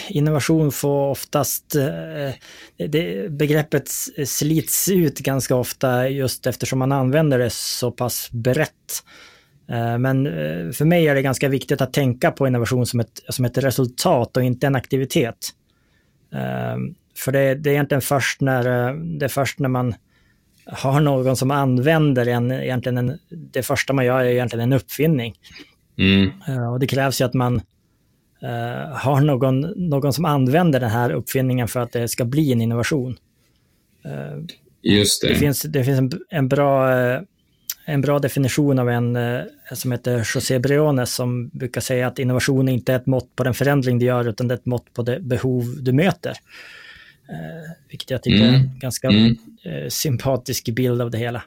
innovation 0.09 0.71
får 0.71 1.09
oftast, 1.09 1.75
eh, 1.75 2.88
det, 2.88 3.31
begreppet 3.31 3.89
slits 4.25 4.89
ut 4.89 5.19
ganska 5.19 5.55
ofta 5.55 6.09
just 6.09 6.47
eftersom 6.47 6.79
man 6.79 6.91
använder 6.91 7.39
det 7.39 7.50
så 7.50 7.91
pass 7.91 8.29
brett. 8.31 9.03
Eh, 9.69 9.97
men 9.97 10.27
eh, 10.27 10.71
för 10.71 10.86
mig 10.86 11.07
är 11.07 11.15
det 11.15 11.21
ganska 11.21 11.50
viktigt 11.50 11.81
att 11.81 11.93
tänka 11.93 12.31
på 12.31 12.47
innovation 12.47 12.86
som 12.86 13.00
ett, 13.00 13.21
som 13.29 13.45
ett 13.45 13.57
resultat 13.57 14.38
och 14.38 14.43
inte 14.43 14.67
en 14.67 14.75
aktivitet. 14.75 15.53
För 17.17 17.31
det, 17.31 17.55
det 17.55 17.69
är 17.69 17.74
egentligen 17.74 18.01
först 18.01 18.41
när, 18.41 18.93
det 19.19 19.25
är 19.25 19.29
först 19.29 19.59
när 19.59 19.69
man 19.69 19.95
har 20.65 21.00
någon 21.00 21.36
som 21.36 21.51
använder 21.51 22.27
en, 22.27 22.51
egentligen 22.51 22.97
en, 22.97 23.19
det 23.29 23.63
första 23.63 23.93
man 23.93 24.05
gör 24.05 24.19
är 24.19 24.25
egentligen 24.25 24.71
en 24.71 24.77
uppfinning. 24.77 25.36
Mm. 25.97 26.31
Och 26.71 26.79
det 26.79 26.88
krävs 26.88 27.21
ju 27.21 27.25
att 27.25 27.33
man 27.33 27.62
uh, 28.44 28.96
har 28.98 29.22
någon, 29.22 29.62
någon 29.89 30.13
som 30.13 30.25
använder 30.25 30.79
den 30.79 30.89
här 30.89 31.12
uppfinningen 31.12 31.67
för 31.67 31.79
att 31.79 31.91
det 31.91 32.08
ska 32.08 32.25
bli 32.25 32.51
en 32.51 32.62
innovation. 32.62 33.17
Uh, 34.06 34.46
Just 34.82 35.22
det. 35.22 35.27
Det 35.27 35.36
finns, 35.36 35.62
det 35.62 35.84
finns 35.84 36.00
en, 36.00 36.12
en, 36.29 36.48
bra, 36.48 36.96
uh, 36.96 37.22
en 37.86 38.01
bra 38.01 38.20
definition 38.20 38.79
av 38.79 38.89
en 38.89 39.17
som 39.74 39.91
heter 39.91 40.17
José 40.36 40.60
Briones 40.60 41.13
som 41.13 41.50
brukar 41.50 41.82
säga 41.82 42.08
att 42.08 42.20
innovation 42.20 42.70
inte 42.70 42.94
är 42.94 42.98
ett 42.98 43.06
mått 43.06 43.36
på 43.36 43.44
den 43.44 43.53
förändring 43.53 44.00
du 44.00 44.06
gör 44.06 44.27
utan 44.27 44.48
det 44.48 44.53
är 44.53 44.58
ett 44.58 44.65
mått 44.65 44.94
på 44.94 45.01
det 45.01 45.20
behov 45.20 45.77
du 45.82 45.94
möter. 45.94 46.34
vilket 47.89 48.10
jag 48.10 48.24
tycker 48.24 48.48
mm. 48.48 48.53
är 48.53 48.58
en 48.58 48.79
ganska 48.79 49.08
mm. 49.08 49.36
sympatisk 49.89 50.70
bild 50.70 51.01
av 51.01 51.12
det 51.12 51.17
hela. 51.17 51.44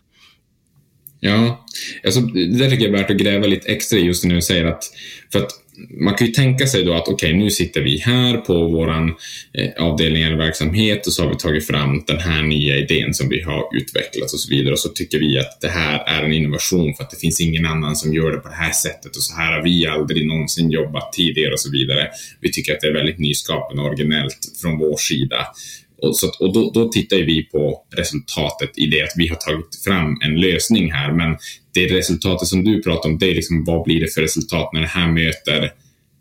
Ja, 1.20 1.66
alltså, 2.04 2.20
det 2.20 2.70
tycker 2.70 2.84
jag 2.84 2.94
är 2.94 2.98
värt 2.98 3.10
att 3.10 3.16
gräva 3.16 3.46
lite 3.46 3.68
extra 3.68 3.98
just 3.98 4.24
när 4.24 4.34
du 4.34 4.42
säger 4.42 4.64
att, 4.64 4.84
för 5.32 5.38
att 5.38 5.50
man 5.90 6.14
kan 6.14 6.26
ju 6.26 6.32
tänka 6.32 6.66
sig 6.66 6.84
då 6.84 6.94
att 6.94 7.08
okej, 7.08 7.14
okay, 7.14 7.32
nu 7.32 7.50
sitter 7.50 7.80
vi 7.80 7.98
här 7.98 8.36
på 8.36 8.68
vår 8.68 8.90
eh, 8.90 9.70
avdelning 9.78 10.22
eller 10.22 10.36
verksamhet 10.36 11.06
och 11.06 11.12
så 11.12 11.22
har 11.22 11.30
vi 11.30 11.36
tagit 11.36 11.66
fram 11.66 12.04
den 12.06 12.20
här 12.20 12.42
nya 12.42 12.76
idén 12.76 13.14
som 13.14 13.28
vi 13.28 13.42
har 13.42 13.76
utvecklat 13.76 14.32
och 14.32 14.40
så 14.40 14.50
vidare 14.50 14.72
och 14.72 14.78
så 14.78 14.88
tycker 14.88 15.18
vi 15.18 15.38
att 15.38 15.60
det 15.60 15.68
här 15.68 16.04
är 16.06 16.22
en 16.22 16.32
innovation 16.32 16.94
för 16.94 17.04
att 17.04 17.10
det 17.10 17.16
finns 17.16 17.40
ingen 17.40 17.66
annan 17.66 17.96
som 17.96 18.14
gör 18.14 18.32
det 18.32 18.38
på 18.38 18.48
det 18.48 18.54
här 18.54 18.72
sättet 18.72 19.16
och 19.16 19.22
så 19.22 19.36
här 19.36 19.52
har 19.52 19.62
vi 19.62 19.86
aldrig 19.86 20.26
någonsin 20.26 20.70
jobbat 20.70 21.12
tidigare 21.12 21.52
och 21.52 21.60
så 21.60 21.70
vidare. 21.70 22.08
Vi 22.40 22.52
tycker 22.52 22.74
att 22.74 22.80
det 22.80 22.86
är 22.86 22.94
väldigt 22.94 23.18
nyskapande 23.18 23.82
och 23.82 23.88
originellt 23.88 24.38
från 24.62 24.78
vår 24.78 24.96
sida. 24.96 25.46
Och, 26.02 26.16
så, 26.16 26.30
och 26.40 26.54
då, 26.54 26.70
då 26.70 26.88
tittar 26.88 27.16
vi 27.16 27.42
på 27.42 27.82
resultatet 27.96 28.78
i 28.78 28.86
det 28.86 29.02
att 29.02 29.12
vi 29.16 29.28
har 29.28 29.36
tagit 29.36 29.84
fram 29.84 30.18
en 30.24 30.40
lösning 30.40 30.92
här, 30.92 31.12
men 31.12 31.36
det 31.74 31.86
resultatet 31.86 32.48
som 32.48 32.64
du 32.64 32.82
pratar 32.82 33.08
om, 33.08 33.18
det 33.18 33.30
är 33.30 33.34
liksom 33.34 33.64
vad 33.64 33.84
blir 33.84 34.00
det 34.00 34.14
för 34.14 34.20
resultat 34.20 34.72
när 34.72 34.80
det 34.80 34.86
här 34.86 35.12
möter 35.12 35.72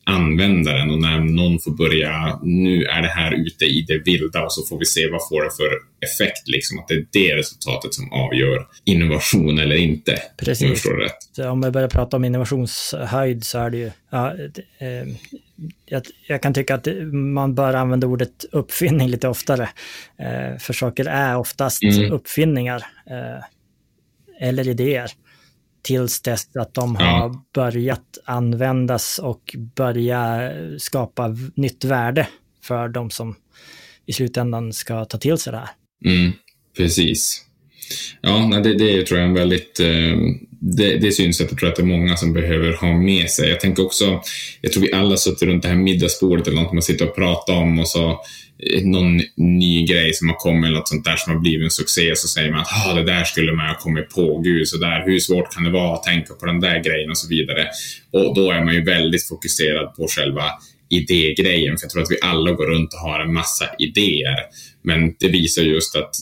användaren 0.04 0.90
och 0.92 1.00
när 1.00 1.20
någon 1.20 1.60
får 1.60 1.72
börja, 1.72 2.40
nu 2.44 2.84
är 2.84 3.02
det 3.02 3.08
här 3.08 3.34
ute 3.34 3.66
i 3.66 3.86
det 3.88 3.98
vilda 4.06 4.44
och 4.44 4.54
så 4.54 4.66
får 4.66 4.80
vi 4.80 4.86
se 4.86 5.10
vad 5.12 5.28
får 5.30 5.44
det 5.44 5.52
för 5.58 5.72
effekt, 6.06 6.48
liksom 6.48 6.80
att 6.80 6.88
det 6.88 6.94
är 6.94 7.06
det 7.12 7.36
resultatet 7.36 7.94
som 7.94 8.14
avgör 8.14 8.68
innovation 8.84 9.60
eller 9.60 9.76
inte. 9.76 10.22
Precis. 10.38 10.62
Om 10.62 10.68
jag 10.68 10.78
förstår 10.78 10.98
rätt. 10.98 11.24
Så 11.32 11.50
om 11.50 11.62
vi 11.62 11.72
börjar 11.72 11.88
prata 11.88 12.18
om 12.18 12.26
innovationshöjd 12.26 13.44
så 13.44 13.60
är 13.60 13.70
det 13.70 13.78
ju, 13.78 13.92
ja, 14.10 14.34
eh, 14.80 15.08
jag, 15.86 16.04
jag, 16.28 16.42
kan 16.42 16.54
tycka 16.54 16.76
att 16.76 16.88
man 17.12 17.56
bör 17.56 17.74
använda 17.74 18.08
ordet 18.08 18.46
uppfinning 18.52 19.10
lite 19.10 19.28
oftare. 19.28 19.70
Eh, 20.20 20.58
för 20.60 20.74
saker 20.74 21.06
är 21.06 21.38
oftast 21.38 21.84
mm. 21.84 22.12
uppfinningar 22.12 22.86
eh, 23.10 23.44
eller 24.48 24.68
idéer 24.68 25.12
tills 25.82 26.22
dess 26.22 26.56
att 26.56 26.74
de 26.74 26.96
har 26.96 27.36
börjat 27.54 28.18
användas 28.26 29.20
och 29.20 29.56
börja 29.76 30.52
skapa 30.78 31.36
nytt 31.56 31.84
värde 31.84 32.28
för 32.64 32.88
de 32.88 33.10
som 33.10 33.36
i 34.06 34.14
slutändan 34.14 34.74
ska 34.74 35.06
ta 35.06 35.18
till 35.18 35.38
sig 35.38 35.52
det 35.52 35.58
här. 35.58 35.70
Mm, 36.06 36.32
precis. 36.78 37.46
Ja, 38.22 38.62
det, 38.64 38.74
det 38.74 39.06
tror 39.06 39.20
jag 39.20 39.26
är 39.26 39.30
en 39.30 39.34
väldigt... 39.34 39.80
Eh, 39.80 40.18
det, 40.62 40.98
det 40.98 41.12
synsättet 41.12 41.58
tror 41.58 41.68
jag 41.68 41.70
att 41.70 41.76
det 41.76 41.82
är 41.82 41.98
många 41.98 42.18
som 42.18 42.34
behöver 42.34 42.74
ha 42.74 42.94
med 42.94 43.30
sig. 43.30 43.50
Jag 43.50 43.60
tänker 43.60 43.86
också, 43.86 44.22
jag 44.62 44.72
tror 44.72 44.84
vi 44.84 44.94
alla 44.94 45.18
suttit 45.18 45.44
runt 45.44 45.64
det 45.64 45.70
här 45.70 45.76
middagsbordet 45.76 46.48
eller 46.48 46.62
något 46.62 46.74
man 46.74 46.82
sitter 46.82 47.08
och 47.08 47.16
pratar 47.16 47.54
om 47.54 47.80
och 47.80 47.88
så 47.88 48.10
eh, 48.10 48.84
någon 48.84 49.22
ny 49.38 49.86
grej 49.86 50.14
som 50.14 50.30
har 50.30 50.36
kommit 50.36 50.68
eller 50.68 50.78
något 50.78 50.88
sånt 50.88 51.06
där 51.06 51.16
som 51.16 51.34
har 51.34 51.40
blivit 51.40 51.64
en 51.64 51.72
succé 51.72 52.16
så 52.16 52.28
säger 52.28 52.52
man 52.52 52.60
att 52.60 52.88
ah, 52.88 52.94
det 52.94 53.04
där 53.04 53.24
skulle 53.24 53.54
man 53.54 53.68
ha 53.68 53.76
kommit 53.76 54.10
på, 54.10 54.40
gud 54.40 54.68
så 54.68 54.78
där, 54.78 55.06
hur 55.06 55.20
svårt 55.20 55.54
kan 55.54 55.64
det 55.64 55.72
vara 55.72 55.96
att 55.96 56.04
tänka 56.04 56.34
på 56.34 56.46
den 56.46 56.60
där 56.60 56.84
grejen 56.84 57.10
och 57.10 57.18
så 57.18 57.28
vidare. 57.28 57.68
Och 58.12 58.36
då 58.36 58.52
är 58.52 58.64
man 58.64 58.74
ju 58.74 58.84
väldigt 58.84 59.28
fokuserad 59.28 59.96
på 59.96 60.08
själva 60.08 60.44
idégrejen, 60.90 61.78
för 61.78 61.86
jag 61.86 61.92
tror 61.92 62.02
att 62.02 62.12
vi 62.12 62.20
alla 62.22 62.52
går 62.52 62.66
runt 62.66 62.94
och 62.94 63.00
har 63.00 63.20
en 63.20 63.34
massa 63.34 63.66
idéer. 63.80 64.38
Men 64.82 65.16
det 65.20 65.28
visar 65.28 65.62
just 65.62 65.96
att 65.96 66.16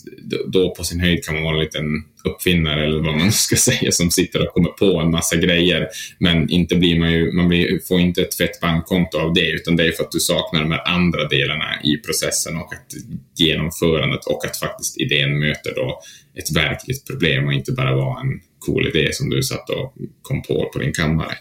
då 0.48 0.76
på 0.76 0.84
sin 0.84 1.00
höjd 1.00 1.26
kan 1.26 1.36
man 1.36 1.44
vara 1.44 1.56
en 1.56 1.64
liten 1.64 1.86
uppfinnare 2.28 2.86
eller 2.86 3.00
vad 3.00 3.18
man 3.18 3.32
ska 3.48 3.56
säga 3.56 3.92
som 3.92 4.12
sitter 4.12 4.48
och 4.48 4.54
kommer 4.54 4.70
på 4.70 5.00
en 5.00 5.12
massa 5.12 5.36
grejer. 5.36 5.88
Men 6.20 6.50
inte 6.50 6.76
blir 6.76 7.00
man 7.00 7.12
ju, 7.12 7.32
man 7.32 7.48
blir, 7.48 7.80
får 7.88 8.00
inte 8.00 8.22
ett 8.22 8.36
fett 8.36 8.60
bankkonto 8.62 9.18
av 9.18 9.34
det 9.34 9.52
utan 9.52 9.76
det 9.76 9.88
är 9.88 9.92
för 9.92 10.04
att 10.04 10.12
du 10.12 10.20
saknar 10.20 10.62
de 10.62 10.72
här 10.72 10.88
andra 10.88 11.28
delarna 11.28 11.82
i 11.84 11.98
processen 11.98 12.58
och 12.58 12.74
att 12.74 12.88
genomförandet 13.36 14.26
och 14.26 14.46
att 14.46 14.58
faktiskt 14.58 15.02
idén 15.02 15.40
möter 15.40 15.76
då 15.76 16.02
ett 16.40 16.56
verkligt 16.56 17.08
problem 17.08 17.48
och 17.48 17.54
inte 17.54 17.72
bara 17.72 17.96
vara 17.96 18.22
en 18.22 18.40
cool 18.60 18.88
idé 18.88 19.14
som 19.14 19.30
du 19.30 19.44
satt 19.44 19.70
och 19.70 19.94
kom 20.22 20.42
på 20.42 20.70
på 20.74 20.80
din 20.80 20.94
kammare. 20.94 21.36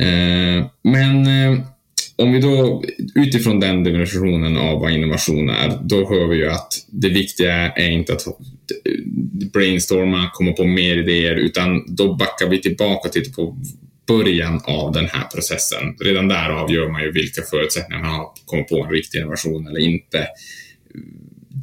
Eh, 0.00 0.66
men 0.82 1.26
eh, 1.26 1.58
om 2.16 2.32
vi 2.32 2.40
då 2.40 2.82
utifrån 3.14 3.60
den 3.60 3.84
definitionen 3.84 4.56
av 4.56 4.80
vad 4.80 4.92
innovation 4.92 5.50
är, 5.50 5.78
då 5.82 6.08
hör 6.08 6.26
vi 6.26 6.36
ju 6.36 6.50
att 6.50 6.72
det 6.86 7.08
viktiga 7.08 7.52
är 7.70 7.90
inte 7.90 8.12
att 8.12 8.22
Eh, 8.84 8.92
brainstorma, 9.52 10.30
komma 10.32 10.52
på 10.52 10.64
mer 10.64 10.96
idéer, 10.96 11.34
utan 11.34 11.94
då 11.94 12.14
backar 12.14 12.48
vi 12.48 12.60
tillbaka 12.60 13.08
och 13.08 13.12
tittar 13.12 13.32
på 13.32 13.56
början 14.06 14.60
av 14.64 14.92
den 14.92 15.06
här 15.06 15.24
processen. 15.34 15.96
Redan 16.00 16.28
där 16.28 16.50
avgör 16.50 16.88
man 16.88 17.02
ju 17.02 17.12
vilka 17.12 17.42
förutsättningar 17.42 18.02
man 18.02 18.14
har 18.14 18.24
att 18.24 18.42
komma 18.44 18.62
på 18.62 18.84
en 18.84 18.90
riktig 18.90 19.18
innovation 19.18 19.66
eller 19.66 19.80
inte. 19.80 20.26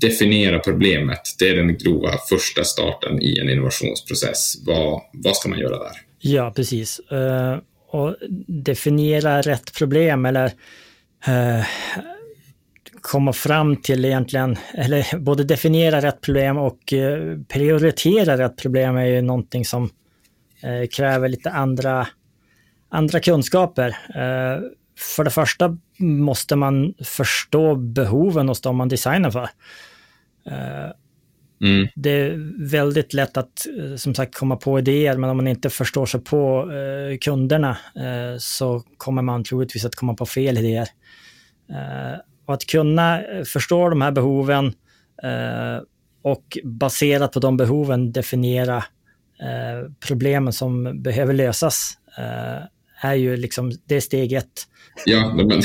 Definiera 0.01 0.59
problemet, 0.59 1.21
det 1.39 1.49
är 1.49 1.55
den 1.55 1.77
grova 1.77 2.11
första 2.29 2.63
starten 2.63 3.21
i 3.21 3.39
en 3.39 3.49
innovationsprocess. 3.49 4.55
Vad, 4.65 5.01
vad 5.13 5.35
ska 5.35 5.49
man 5.49 5.59
göra 5.59 5.77
där? 5.77 5.91
Ja, 6.19 6.53
precis. 6.55 7.01
Uh 7.11 7.57
och 7.91 8.15
definiera 8.47 9.41
rätt 9.41 9.73
problem 9.73 10.25
eller 10.25 10.45
uh 11.27 11.65
komma 13.01 13.33
fram 13.33 13.75
till 13.75 14.05
egentligen, 14.05 14.57
eller 14.73 15.19
både 15.19 15.43
definiera 15.43 16.01
rätt 16.01 16.21
problem 16.21 16.57
och 16.57 16.93
eh, 16.93 17.37
prioritera 17.47 18.37
rätt 18.37 18.57
problem 18.57 18.97
är 18.97 19.05
ju 19.05 19.21
någonting 19.21 19.65
som 19.65 19.89
eh, 20.63 20.87
kräver 20.87 21.29
lite 21.29 21.51
andra, 21.51 22.07
andra 22.89 23.19
kunskaper. 23.19 23.87
Eh, 23.89 24.61
för 25.15 25.23
det 25.23 25.29
första 25.29 25.77
måste 25.99 26.55
man 26.55 26.93
förstå 27.03 27.75
behoven 27.75 28.47
hos 28.47 28.61
dem 28.61 28.75
man 28.75 28.89
designar 28.89 29.31
för. 29.31 29.49
Mm. 31.61 31.87
Det 31.95 32.09
är 32.09 32.69
väldigt 32.69 33.13
lätt 33.13 33.37
att 33.37 33.67
som 33.97 34.15
sagt 34.15 34.35
komma 34.35 34.55
på 34.55 34.79
idéer, 34.79 35.17
men 35.17 35.29
om 35.29 35.37
man 35.37 35.47
inte 35.47 35.69
förstår 35.69 36.05
sig 36.05 36.19
på 36.19 36.71
eh, 36.71 37.17
kunderna 37.17 37.77
eh, 37.95 38.37
så 38.39 38.83
kommer 38.97 39.21
man 39.21 39.43
troligtvis 39.43 39.85
att 39.85 39.95
komma 39.95 40.13
på 40.13 40.25
fel 40.25 40.57
idéer. 40.57 40.87
Eh, 41.69 42.19
och 42.45 42.53
att 42.53 42.65
kunna 42.65 43.23
eh, 43.23 43.43
förstå 43.43 43.89
de 43.89 44.01
här 44.01 44.11
behoven 44.11 44.65
eh, 45.23 45.83
och 46.21 46.57
baserat 46.63 47.31
på 47.31 47.39
de 47.39 47.57
behoven 47.57 48.11
definiera 48.11 48.77
eh, 49.41 49.91
problemen 50.07 50.53
som 50.53 51.01
behöver 51.01 51.33
lösas 51.33 51.97
eh, 52.17 52.63
är 53.01 53.15
ju 53.15 53.37
liksom, 53.37 53.71
det 53.85 53.95
är 53.95 53.99
steg 53.99 54.33
ett. 54.33 54.67
Ja, 55.05 55.33
men, 55.35 55.61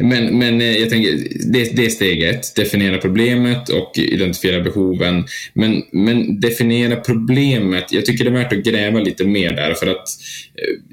men, 0.00 0.38
men 0.38 0.60
jag 0.60 0.90
tänker, 0.90 1.12
det, 1.52 1.76
det 1.76 1.86
är 1.86 1.90
steg 1.90 2.22
ett. 2.22 2.54
Definiera 2.56 2.98
problemet 2.98 3.68
och 3.68 3.98
identifiera 3.98 4.60
behoven. 4.60 5.24
Men, 5.54 5.82
men 5.92 6.40
definiera 6.40 6.96
problemet, 6.96 7.92
jag 7.92 8.06
tycker 8.06 8.24
det 8.24 8.30
är 8.30 8.34
värt 8.34 8.52
att 8.52 8.64
gräva 8.64 9.00
lite 9.00 9.24
mer 9.24 9.52
där 9.52 9.74
för 9.74 9.86
att 9.86 10.08
eh, 10.54 10.89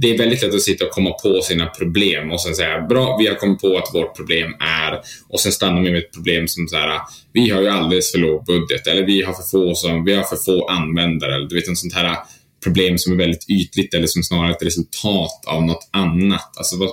det 0.00 0.14
är 0.14 0.18
väldigt 0.18 0.42
lätt 0.42 0.54
att 0.54 0.62
sitta 0.62 0.84
och 0.84 0.90
komma 0.90 1.12
på 1.12 1.40
sina 1.42 1.66
problem 1.66 2.32
och 2.32 2.40
sen 2.40 2.54
säga 2.54 2.80
bra, 2.80 3.16
vi 3.16 3.26
har 3.26 3.34
kommit 3.34 3.60
på 3.60 3.78
att 3.78 3.94
vårt 3.94 4.16
problem 4.16 4.54
är 4.60 5.00
och 5.28 5.40
sen 5.40 5.52
stannar 5.52 5.82
vi 5.82 5.90
med 5.90 5.98
ett 5.98 6.12
problem 6.12 6.48
som 6.48 6.68
så 6.68 6.76
här, 6.76 7.00
vi 7.32 7.50
har 7.50 7.62
ju 7.62 7.68
alldeles 7.68 8.12
för 8.12 8.18
låg 8.18 8.44
budget 8.44 8.86
eller 8.86 9.02
vi 9.06 9.22
har 9.22 9.32
för 9.32 9.42
få, 9.42 9.74
som, 9.74 10.04
vi 10.04 10.14
har 10.14 10.22
för 10.22 10.36
få 10.36 10.68
användare 10.68 11.34
eller 11.34 11.48
du 11.48 11.54
vet 11.54 11.68
en 11.68 11.76
sånt 11.76 11.94
här 11.94 12.16
problem 12.64 12.98
som 12.98 13.12
är 13.12 13.16
väldigt 13.16 13.50
ytligt 13.50 13.94
eller 13.94 14.06
som 14.06 14.22
snarare 14.22 14.50
är 14.50 14.54
ett 14.54 14.62
resultat 14.62 15.44
av 15.46 15.64
något 15.64 15.88
annat. 15.92 16.56
Alltså, 16.56 16.76
vad, 16.78 16.90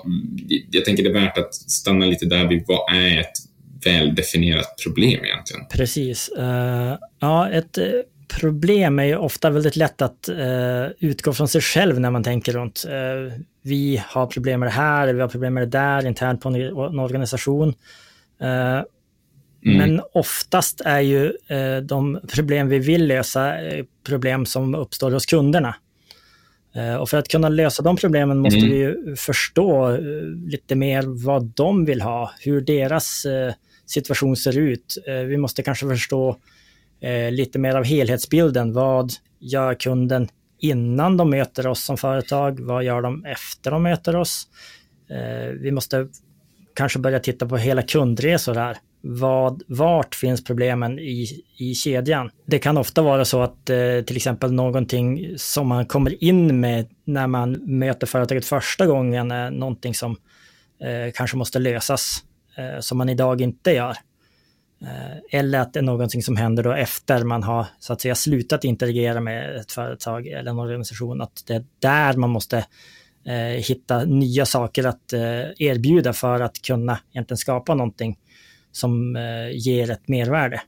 jag 0.71 0.85
tänker 0.85 1.03
det 1.03 1.09
är 1.09 1.13
värt 1.13 1.37
att 1.37 1.55
stanna 1.55 2.05
lite 2.05 2.25
där 2.25 2.47
vid 2.47 2.63
vad 2.67 2.95
är 2.95 3.19
ett 3.19 3.33
väldefinierat 3.85 4.75
problem 4.83 5.25
egentligen? 5.25 5.65
Precis. 5.69 6.29
Uh, 6.37 6.97
ja, 7.19 7.49
ett 7.49 7.77
eh, 7.77 7.85
problem 8.27 8.99
är 8.99 9.03
ju 9.03 9.15
ofta 9.15 9.49
väldigt 9.49 9.75
lätt 9.75 10.01
att 10.01 10.29
uh, 10.29 10.87
utgå 10.99 11.33
från 11.33 11.47
sig 11.47 11.61
själv 11.61 11.99
när 11.99 12.11
man 12.11 12.23
tänker 12.23 12.53
runt. 12.53 12.85
Uh, 12.87 13.33
vi 13.61 14.03
har 14.07 14.27
problem 14.27 14.59
med 14.59 14.67
det 14.67 14.73
här, 14.73 15.03
eller 15.03 15.13
vi 15.13 15.21
har 15.21 15.29
problem 15.29 15.53
med 15.53 15.63
det 15.63 15.77
där 15.77 16.05
internt 16.05 16.41
på 16.41 16.49
en, 16.49 16.55
en 16.55 16.99
organisation. 16.99 17.73
Mm. 19.65 19.77
Men 19.77 20.01
oftast 20.13 20.81
är 20.85 20.99
ju 20.99 21.25
eh, 21.47 21.77
de 21.77 22.19
problem 22.33 22.67
vi 22.69 22.79
vill 22.79 23.07
lösa 23.07 23.61
eh, 23.61 23.85
problem 24.07 24.45
som 24.45 24.75
uppstår 24.75 25.11
hos 25.11 25.25
kunderna. 25.25 25.75
Eh, 26.75 26.95
och 26.95 27.09
för 27.09 27.17
att 27.17 27.27
kunna 27.27 27.49
lösa 27.49 27.83
de 27.83 27.97
problemen 27.97 28.37
måste 28.37 28.59
mm. 28.59 28.69
vi 28.69 29.15
förstå 29.15 29.91
eh, 29.91 29.99
lite 30.47 30.75
mer 30.75 31.03
vad 31.25 31.43
de 31.43 31.85
vill 31.85 32.01
ha, 32.01 32.31
hur 32.39 32.61
deras 32.61 33.25
eh, 33.25 33.53
situation 33.85 34.35
ser 34.35 34.57
ut. 34.57 34.97
Eh, 35.07 35.13
vi 35.13 35.37
måste 35.37 35.63
kanske 35.63 35.87
förstå 35.87 36.37
Eh, 37.05 37.31
lite 37.31 37.59
mer 37.59 37.75
av 37.75 37.83
helhetsbilden. 37.83 38.73
Vad 38.73 39.11
gör 39.39 39.73
kunden 39.73 40.27
innan 40.59 41.17
de 41.17 41.29
möter 41.29 41.67
oss 41.67 41.83
som 41.83 41.97
företag? 41.97 42.59
Vad 42.59 42.83
gör 42.83 43.01
de 43.01 43.25
efter 43.25 43.71
de 43.71 43.83
möter 43.83 44.15
oss? 44.15 44.47
Eh, 45.09 45.51
vi 45.51 45.71
måste 45.71 46.07
kanske 46.75 46.99
börja 46.99 47.19
titta 47.19 47.47
på 47.47 47.57
hela 47.57 47.81
kundresor 47.81 48.55
här 48.55 48.77
vad, 49.07 49.63
vart 49.67 50.15
finns 50.15 50.43
problemen 50.43 50.99
i, 50.99 51.27
i 51.57 51.75
kedjan? 51.75 52.29
Det 52.45 52.59
kan 52.59 52.77
ofta 52.77 53.01
vara 53.01 53.25
så 53.25 53.41
att 53.41 53.69
eh, 53.69 54.01
till 54.05 54.15
exempel 54.15 54.51
någonting 54.51 55.33
som 55.37 55.67
man 55.67 55.85
kommer 55.85 56.23
in 56.23 56.59
med 56.59 56.87
när 57.05 57.27
man 57.27 57.51
möter 57.51 58.07
företaget 58.07 58.45
första 58.45 58.85
gången 58.85 59.31
är 59.31 59.51
någonting 59.51 59.93
som 59.93 60.11
eh, 60.81 61.11
kanske 61.13 61.37
måste 61.37 61.59
lösas, 61.59 62.23
eh, 62.57 62.79
som 62.79 62.97
man 62.97 63.09
idag 63.09 63.41
inte 63.41 63.71
gör. 63.71 63.97
Eh, 64.81 65.39
eller 65.39 65.59
att 65.59 65.73
det 65.73 65.79
är 65.79 65.83
någonting 65.83 66.23
som 66.23 66.37
händer 66.37 66.63
då 66.63 66.71
efter 66.71 67.23
man 67.23 67.43
har 67.43 67.65
så 67.79 67.93
att 67.93 68.01
säga 68.01 68.15
slutat 68.15 68.63
interagera 68.63 69.21
med 69.21 69.55
ett 69.55 69.71
företag 69.71 70.27
eller 70.27 70.51
en 70.51 70.59
organisation, 70.59 71.21
att 71.21 71.43
det 71.47 71.53
är 71.53 71.65
där 71.79 72.13
man 72.13 72.29
måste 72.29 72.65
eh, 73.25 73.63
hitta 73.67 74.05
nya 74.05 74.45
saker 74.45 74.83
att 74.83 75.13
eh, 75.13 75.21
erbjuda 75.57 76.13
för 76.13 76.39
att 76.39 76.61
kunna 76.61 76.99
egentligen 77.11 77.37
skapa 77.37 77.75
någonting 77.75 78.17
som 78.71 79.15
eh, 79.15 79.49
ger 79.51 79.91
ett 79.91 80.07
mervärde. 80.07 80.61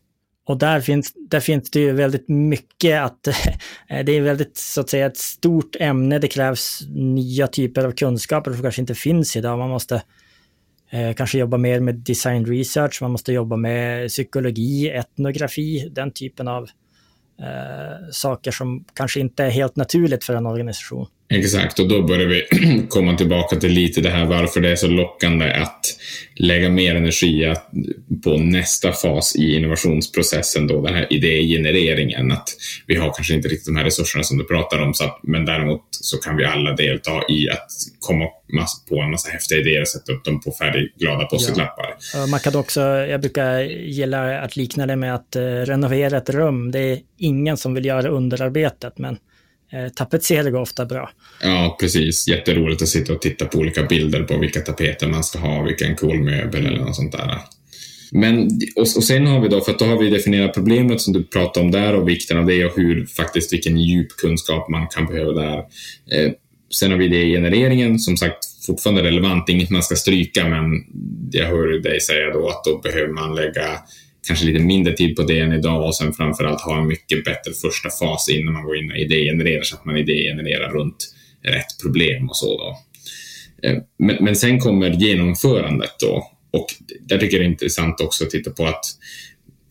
Och 0.48 0.58
där 0.58 0.82
finns, 0.82 1.14
där 1.30 1.40
finns 1.40 1.72
det 1.72 1.80
ju 1.80 1.92
väldigt 1.92 2.30
mycket 2.30 3.02
att, 3.02 3.28
eh, 3.88 4.06
det 4.06 4.12
är 4.12 4.22
väldigt 4.22 4.58
så 4.58 4.82
att 4.82 4.90
säga 4.90 5.06
ett 5.06 5.18
stort 5.18 5.76
ämne, 5.80 6.20
det 6.20 6.28
krävs 6.28 6.82
nya 6.90 7.48
typer 7.48 7.86
av 7.86 7.92
kunskaper 7.92 8.54
som 8.54 8.62
kanske 8.62 8.82
inte 8.82 8.96
finns 8.96 9.36
idag. 9.36 9.58
Man 9.58 9.70
måste 9.70 10.04
eh, 10.89 11.13
kanske 11.13 11.38
jobba 11.38 11.58
mer 11.58 11.79
med 11.79 11.96
design 11.96 12.46
research, 12.46 13.01
man 13.01 13.12
måste 13.12 13.34
jobba 13.34 13.56
med 13.56 14.08
psykologi, 14.08 14.89
etnografi, 14.89 15.89
den 15.91 16.12
typen 16.12 16.48
av 16.48 16.63
eh, 17.39 18.10
saker 18.12 18.51
som 18.51 18.86
kanske 18.94 19.20
inte 19.20 19.44
är 19.44 19.50
helt 19.50 19.75
naturligt 19.75 20.24
för 20.24 20.36
en 20.36 20.46
organisation. 20.46 21.08
Exakt, 21.30 21.80
och 21.80 21.88
då 21.88 22.02
börjar 22.02 22.28
vi 22.28 22.48
komma 22.90 23.18
tillbaka 23.18 23.56
till 23.56 23.72
lite 23.72 24.02
det 24.02 24.10
här 24.10 24.26
varför 24.26 24.62
det 24.62 24.70
är 24.70 24.76
så 24.76 24.88
lockande 24.88 25.54
att 25.54 25.82
lägga 26.36 26.70
mer 26.70 26.96
energi 26.96 27.54
på 28.24 28.38
nästa 28.38 28.92
fas 28.92 29.36
i 29.36 29.56
innovationsprocessen, 29.56 30.68
då 30.68 30.82
den 30.82 30.96
här 30.96 31.14
idégenereringen. 31.14 32.32
Att 32.32 32.50
vi 32.88 32.96
har 32.96 33.14
kanske 33.14 33.34
inte 33.34 33.48
riktigt 33.48 33.66
de 33.66 33.76
här 33.76 33.84
resurserna 33.84 34.24
som 34.24 34.38
du 34.38 34.44
pratar 34.44 34.82
om, 34.82 34.94
så 34.94 35.04
att, 35.04 35.20
men 35.24 35.46
däremot 35.46 35.82
så 35.92 36.18
kan 36.18 36.38
vi 36.38 36.46
alla 36.46 36.76
delta 36.76 37.12
i 37.30 37.50
att 37.50 37.68
komma 38.00 38.26
på 38.90 39.02
en 39.02 39.12
massa 39.12 39.30
häftiga 39.30 39.60
idéer 39.60 39.82
och 39.82 39.88
sätta 39.88 40.12
upp 40.12 40.24
dem 40.24 40.42
på 40.42 40.52
färdigglada 40.52 41.26
post-it-lappar. 41.26 41.96
Ja. 42.14 42.28
Man 42.28 42.40
kan 42.40 42.56
också, 42.56 42.82
jag 42.82 43.22
brukar 43.22 43.60
gilla 43.64 44.40
att 44.42 44.56
likna 44.56 44.86
det 44.86 44.96
med 44.96 45.16
att 45.16 45.36
eh, 45.36 45.42
renovera 45.42 46.18
ett 46.18 46.30
rum. 46.30 46.72
Det 46.72 46.80
är 46.80 47.00
ingen 47.18 47.58
som 47.58 47.74
vill 47.74 47.86
göra 47.86 48.10
underarbetet, 48.10 48.98
men 48.98 49.18
Eh, 49.72 50.52
går 50.52 50.60
ofta 50.60 50.86
bra. 50.86 51.10
Ja, 51.44 51.78
precis. 51.80 52.28
Jätteroligt 52.28 52.82
att 52.82 52.88
sitta 52.88 53.14
och 53.14 53.22
titta 53.22 53.46
på 53.46 53.58
olika 53.58 53.84
bilder 53.84 54.24
på 54.24 54.38
vilka 54.38 54.60
tapeter 54.60 55.08
man 55.08 55.24
ska 55.24 55.40
ha, 55.40 55.62
vilken 55.62 55.96
cool 55.96 56.24
möbel 56.24 56.66
eller 56.66 56.80
något 56.80 56.96
sånt 56.96 57.12
där. 57.12 57.38
Men, 58.12 58.48
och, 58.76 58.82
och 58.82 59.04
sen 59.04 59.28
har 59.28 59.42
vi 59.42 59.48
då, 59.48 59.62
för 59.62 59.76
då 59.80 59.86
har 59.86 59.98
vi 59.98 60.10
definierat 60.10 60.54
problemet 60.54 61.02
som 61.02 61.14
du 61.14 61.24
pratade 61.24 61.66
om 61.66 61.72
där 61.72 61.96
och 61.96 62.10
vikten 62.10 62.38
av 62.38 62.46
det 62.46 62.66
och 62.66 62.76
hur 62.76 63.06
faktiskt 63.06 63.54
vilken 63.54 63.78
djup 63.78 64.08
kunskap 64.08 64.70
man 64.70 64.88
kan 64.88 65.06
behöva 65.06 65.32
där. 65.32 65.58
Eh, 66.12 66.32
sen 66.74 66.92
har 66.92 66.98
vi 66.98 67.08
det 67.08 67.24
i 67.24 67.32
genereringen, 67.32 68.00
som 68.00 68.18
sagt 68.18 68.38
fortfarande 68.66 69.04
relevant, 69.04 69.50
inget 69.50 69.70
man 69.70 69.84
ska 69.84 69.96
stryka, 69.96 70.48
men 70.48 70.66
jag 71.32 71.46
hör 71.46 71.80
dig 71.80 72.02
säga 72.02 72.34
då 72.34 72.50
att 72.50 72.64
då 72.64 72.78
behöver 72.78 73.14
man 73.14 73.36
lägga 73.36 73.80
kanske 74.28 74.46
lite 74.46 74.60
mindre 74.60 74.94
tid 74.94 75.16
på 75.16 75.24
det 75.24 75.40
än 75.40 75.54
idag 75.54 75.86
och 75.86 75.96
sen 75.96 76.14
framförallt 76.14 76.62
ha 76.62 76.82
en 76.82 76.88
mycket 76.88 77.24
bättre 77.24 77.54
första 77.54 77.90
fas 77.90 78.30
innan 78.30 78.54
man 78.54 78.64
går 78.64 78.78
in 78.78 78.92
och 78.92 78.98
idégenererar 78.98 79.62
så 79.62 79.76
att 79.76 79.86
man 79.86 79.98
idégenererar 79.98 80.70
runt 80.70 81.14
rätt 81.44 81.82
problem 81.84 82.30
och 82.30 82.38
så. 82.38 82.58
Då. 82.58 82.78
Eh, 83.64 83.78
men, 84.00 84.18
men 84.20 84.36
sen 84.36 84.60
kommer 84.60 84.90
genomförandet 84.90 86.00
då 86.00 86.32
och 86.52 86.66
där 87.02 87.18
tycker 87.18 87.38
jag 87.38 87.42
det 87.42 87.48
är 87.48 87.52
intressant 87.52 88.02
också 88.02 88.24
att 88.24 88.30
titta 88.30 88.52
på 88.52 88.66
att 88.66 88.86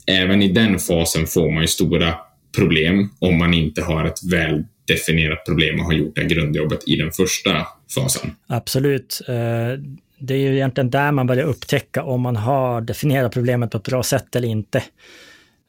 även 0.06 0.42
i 0.42 0.48
den 0.48 0.78
fasen 0.78 1.26
får 1.26 1.50
man 1.50 1.62
ju 1.62 1.68
stora 1.68 2.14
problem 2.56 3.10
om 3.18 3.38
man 3.38 3.54
inte 3.54 3.82
har 3.82 4.04
ett 4.04 4.24
väl 4.32 4.64
definierat 4.88 5.44
problem 5.44 5.80
och 5.80 5.86
har 5.86 5.92
gjort 5.92 6.16
det 6.16 6.24
grundjobbet 6.24 6.88
i 6.88 6.96
den 6.96 7.12
första 7.12 7.66
fasen. 7.94 8.30
Absolut. 8.46 9.20
Eh, 9.28 9.80
det 10.18 10.34
är 10.34 10.38
ju 10.38 10.54
egentligen 10.54 10.90
där 10.90 11.12
man 11.12 11.26
börjar 11.26 11.44
upptäcka 11.44 12.02
om 12.02 12.20
man 12.20 12.36
har 12.36 12.80
definierat 12.80 13.32
problemet 13.32 13.70
på 13.70 13.78
ett 13.78 13.84
bra 13.84 14.02
sätt 14.02 14.36
eller 14.36 14.48
inte. 14.48 14.82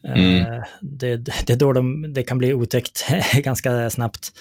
Mm. 0.03 0.53
Eh, 0.53 0.63
det, 0.81 1.17
det, 1.17 1.49
är 1.49 1.55
då 1.55 1.73
de, 1.73 2.13
det 2.13 2.23
kan 2.23 2.37
bli 2.37 2.53
otäckt 2.53 3.05
ganska 3.33 3.89
snabbt. 3.89 4.31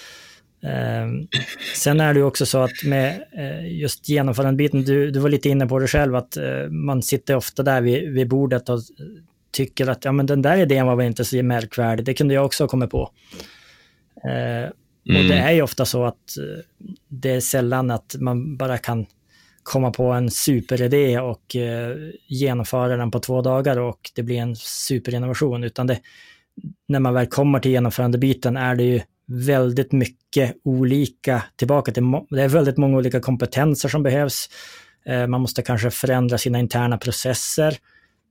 Eh, 0.63 1.37
sen 1.75 1.99
är 1.99 2.13
det 2.13 2.23
också 2.23 2.45
så 2.45 2.57
att 2.57 2.83
med 2.85 3.23
eh, 3.37 3.77
just 3.79 4.09
genomförandebiten, 4.09 4.81
du, 4.81 5.11
du 5.11 5.19
var 5.19 5.29
lite 5.29 5.49
inne 5.49 5.67
på 5.67 5.79
det 5.79 5.87
själv, 5.87 6.15
att 6.15 6.37
man 6.69 7.01
sitter 7.01 7.35
ofta 7.35 7.63
där 7.63 7.81
vid, 7.81 8.13
vid 8.13 8.27
bordet 8.27 8.69
och 8.69 8.79
tycker 9.51 9.87
att 9.87 10.05
ja, 10.05 10.11
men 10.11 10.25
den 10.25 10.41
där 10.41 10.57
idén 10.57 10.85
var 10.85 10.95
väl 10.95 11.07
inte 11.07 11.25
så 11.25 11.43
märkvärdig, 11.43 12.05
det 12.05 12.13
kunde 12.13 12.33
jag 12.33 12.45
också 12.45 12.63
ha 12.63 12.69
kommit 12.69 12.89
på. 12.89 13.11
Mm. 14.23 14.71
Och 15.05 15.29
det 15.29 15.37
är 15.37 15.51
ju 15.51 15.61
ofta 15.61 15.85
så 15.85 16.05
att 16.05 16.37
det 17.07 17.31
är 17.31 17.39
sällan 17.39 17.91
att 17.91 18.15
man 18.19 18.57
bara 18.57 18.77
kan 18.77 19.05
komma 19.67 19.91
på 19.91 20.03
en 20.03 20.31
superidé 20.31 21.19
och 21.19 21.55
eh, 21.55 21.95
genomföra 22.27 22.97
den 22.97 23.11
på 23.11 23.19
två 23.19 23.41
dagar 23.41 23.79
och 23.79 24.11
det 24.15 24.23
blir 24.23 24.37
en 24.37 24.55
superinnovation, 24.55 25.63
utan 25.63 25.87
det, 25.87 25.99
när 26.87 26.99
man 26.99 27.13
väl 27.13 27.27
kommer 27.27 27.59
till 27.59 27.71
genomförandebiten 27.71 28.57
är 28.57 28.75
det 28.75 28.83
ju 28.83 29.01
väldigt 29.25 29.91
mycket 29.91 30.55
olika, 30.63 31.43
tillbaka 31.55 31.91
till, 31.91 32.03
det 32.29 32.41
är 32.43 32.47
väldigt 32.47 32.77
många 32.77 32.97
olika 32.97 33.19
kompetenser 33.19 33.89
som 33.89 34.03
behövs. 34.03 34.49
Eh, 35.05 35.27
man 35.27 35.41
måste 35.41 35.61
kanske 35.61 35.91
förändra 35.91 36.37
sina 36.37 36.59
interna 36.59 36.97
processer. 36.97 37.77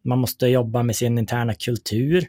Man 0.05 0.19
måste 0.19 0.47
jobba 0.47 0.83
med 0.83 0.97
sin 0.97 1.19
interna 1.19 1.55
kultur. 1.55 2.27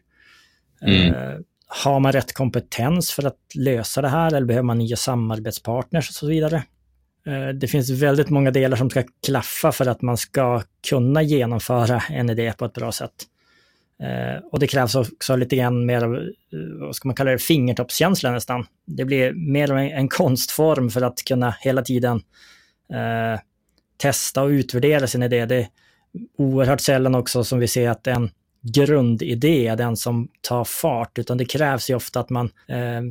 Mm. 0.81 1.13
Eh, 1.13 1.39
har 1.67 1.99
man 1.99 2.11
rätt 2.11 2.33
kompetens 2.33 3.11
för 3.11 3.27
att 3.27 3.39
lösa 3.55 4.01
det 4.01 4.09
här 4.09 4.33
eller 4.33 4.47
behöver 4.47 4.65
man 4.65 4.77
nya 4.77 4.95
samarbetspartners 4.95 6.09
och 6.09 6.15
så 6.15 6.27
vidare? 6.27 6.63
Eh, 7.27 7.47
det 7.47 7.67
finns 7.67 7.89
väldigt 7.89 8.29
många 8.29 8.51
delar 8.51 8.77
som 8.77 8.89
ska 8.89 9.03
klaffa 9.25 9.71
för 9.71 9.85
att 9.85 10.01
man 10.01 10.17
ska 10.17 10.61
kunna 10.89 11.21
genomföra 11.21 12.03
en 12.09 12.29
idé 12.29 12.53
på 12.57 12.65
ett 12.65 12.73
bra 12.73 12.91
sätt. 12.91 13.13
Eh, 14.03 14.43
och 14.51 14.59
det 14.59 14.67
krävs 14.67 14.95
också 14.95 15.35
lite 15.35 15.55
grann 15.55 15.85
mer 15.85 16.03
av, 16.03 16.15
eh, 16.15 16.29
vad 16.79 16.95
ska 16.95 17.07
man 17.07 17.15
kalla 17.15 17.31
det, 17.31 17.37
fingertoppskänsla 17.37 18.31
nästan. 18.31 18.65
Det 18.85 19.05
blir 19.05 19.33
mer 19.33 19.71
av 19.71 19.77
en 19.77 20.07
konstform 20.07 20.89
för 20.89 21.01
att 21.01 21.23
kunna 21.23 21.55
hela 21.59 21.81
tiden 21.81 22.21
eh, 22.93 23.39
testa 23.97 24.43
och 24.43 24.49
utvärdera 24.49 25.07
sin 25.07 25.23
idé. 25.23 25.45
Det 25.45 25.55
är 25.55 25.67
oerhört 26.37 26.81
sällan 26.81 27.15
också 27.15 27.43
som 27.43 27.59
vi 27.59 27.67
ser 27.67 27.89
att 27.89 28.07
en 28.07 28.29
grundidé 28.61 29.67
är 29.67 29.75
den 29.75 29.97
som 29.97 30.27
tar 30.41 30.63
fart, 30.63 31.19
utan 31.19 31.37
det 31.37 31.45
krävs 31.45 31.89
ju 31.89 31.95
ofta 31.95 32.19
att 32.19 32.29
man 32.29 32.49
eh, 32.67 33.01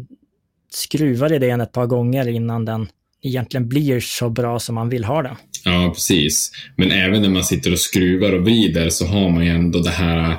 skruvar 0.70 1.33
idén 1.33 1.61
ett 1.61 1.72
par 1.72 1.87
gånger 1.87 2.29
innan 2.29 2.64
den 2.64 2.88
egentligen 3.27 3.69
blir 3.69 4.01
så 4.01 4.31
bra 4.31 4.59
som 4.59 4.75
man 4.75 4.89
vill 4.89 5.05
ha 5.05 5.23
det. 5.23 5.37
Ja, 5.65 5.91
precis. 5.95 6.51
Men 6.77 6.91
även 6.91 7.23
när 7.23 7.29
man 7.29 7.45
sitter 7.45 7.73
och 7.73 7.79
skruvar 7.79 8.33
och 8.33 8.43
vrider 8.43 8.89
så 8.89 9.07
har 9.07 9.31
man 9.31 9.45
ju 9.45 9.51
ändå 9.51 9.79
det 9.79 9.91
här 9.91 10.37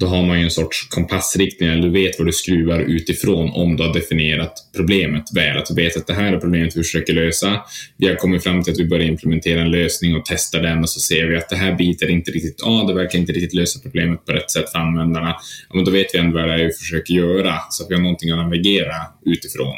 då 0.00 0.06
har 0.06 0.22
man 0.22 0.38
ju 0.38 0.44
en 0.44 0.50
sorts 0.50 0.88
kompassriktning, 0.88 1.68
eller 1.68 1.82
du 1.82 1.90
vet 1.90 2.18
vad 2.18 2.28
du 2.28 2.32
skruvar 2.32 2.80
utifrån 2.80 3.50
om 3.50 3.76
du 3.76 3.82
har 3.82 3.94
definierat 3.94 4.52
problemet 4.76 5.24
väl. 5.34 5.58
Att 5.58 5.66
du 5.66 5.74
vet 5.74 5.96
att 5.96 6.06
det 6.06 6.14
här 6.14 6.32
är 6.32 6.40
problemet 6.40 6.76
vi 6.76 6.82
försöker 6.82 7.12
lösa. 7.12 7.60
Vi 7.96 8.08
har 8.08 8.14
kommit 8.14 8.42
fram 8.42 8.62
till 8.62 8.72
att 8.72 8.78
vi 8.78 8.88
börjar 8.88 9.06
implementera 9.06 9.60
en 9.60 9.70
lösning 9.70 10.16
och 10.16 10.24
testa 10.24 10.58
den 10.58 10.78
och 10.78 10.90
så 10.90 11.00
ser 11.00 11.26
vi 11.26 11.36
att 11.36 11.48
det 11.48 11.56
här 11.56 11.74
biter 11.74 12.10
inte 12.10 12.30
riktigt 12.30 12.60
av, 12.60 12.86
det 12.86 12.94
verkar 12.94 13.18
inte 13.18 13.32
riktigt 13.32 13.54
lösa 13.54 13.80
problemet 13.82 14.24
på 14.24 14.32
rätt 14.32 14.50
sätt 14.50 14.70
för 14.72 14.78
användarna. 14.78 15.34
Ja, 15.68 15.76
men 15.76 15.84
då 15.84 15.90
vet 15.90 16.06
vi 16.14 16.18
ändå 16.18 16.38
vad 16.38 16.48
det 16.48 16.54
är 16.54 16.64
vi 16.64 16.72
försöker 16.72 17.14
göra, 17.14 17.54
så 17.70 17.84
att 17.84 17.90
vi 17.90 17.94
har 17.94 18.02
någonting 18.02 18.30
att 18.30 18.38
navigera 18.38 18.96
utifrån. 19.26 19.76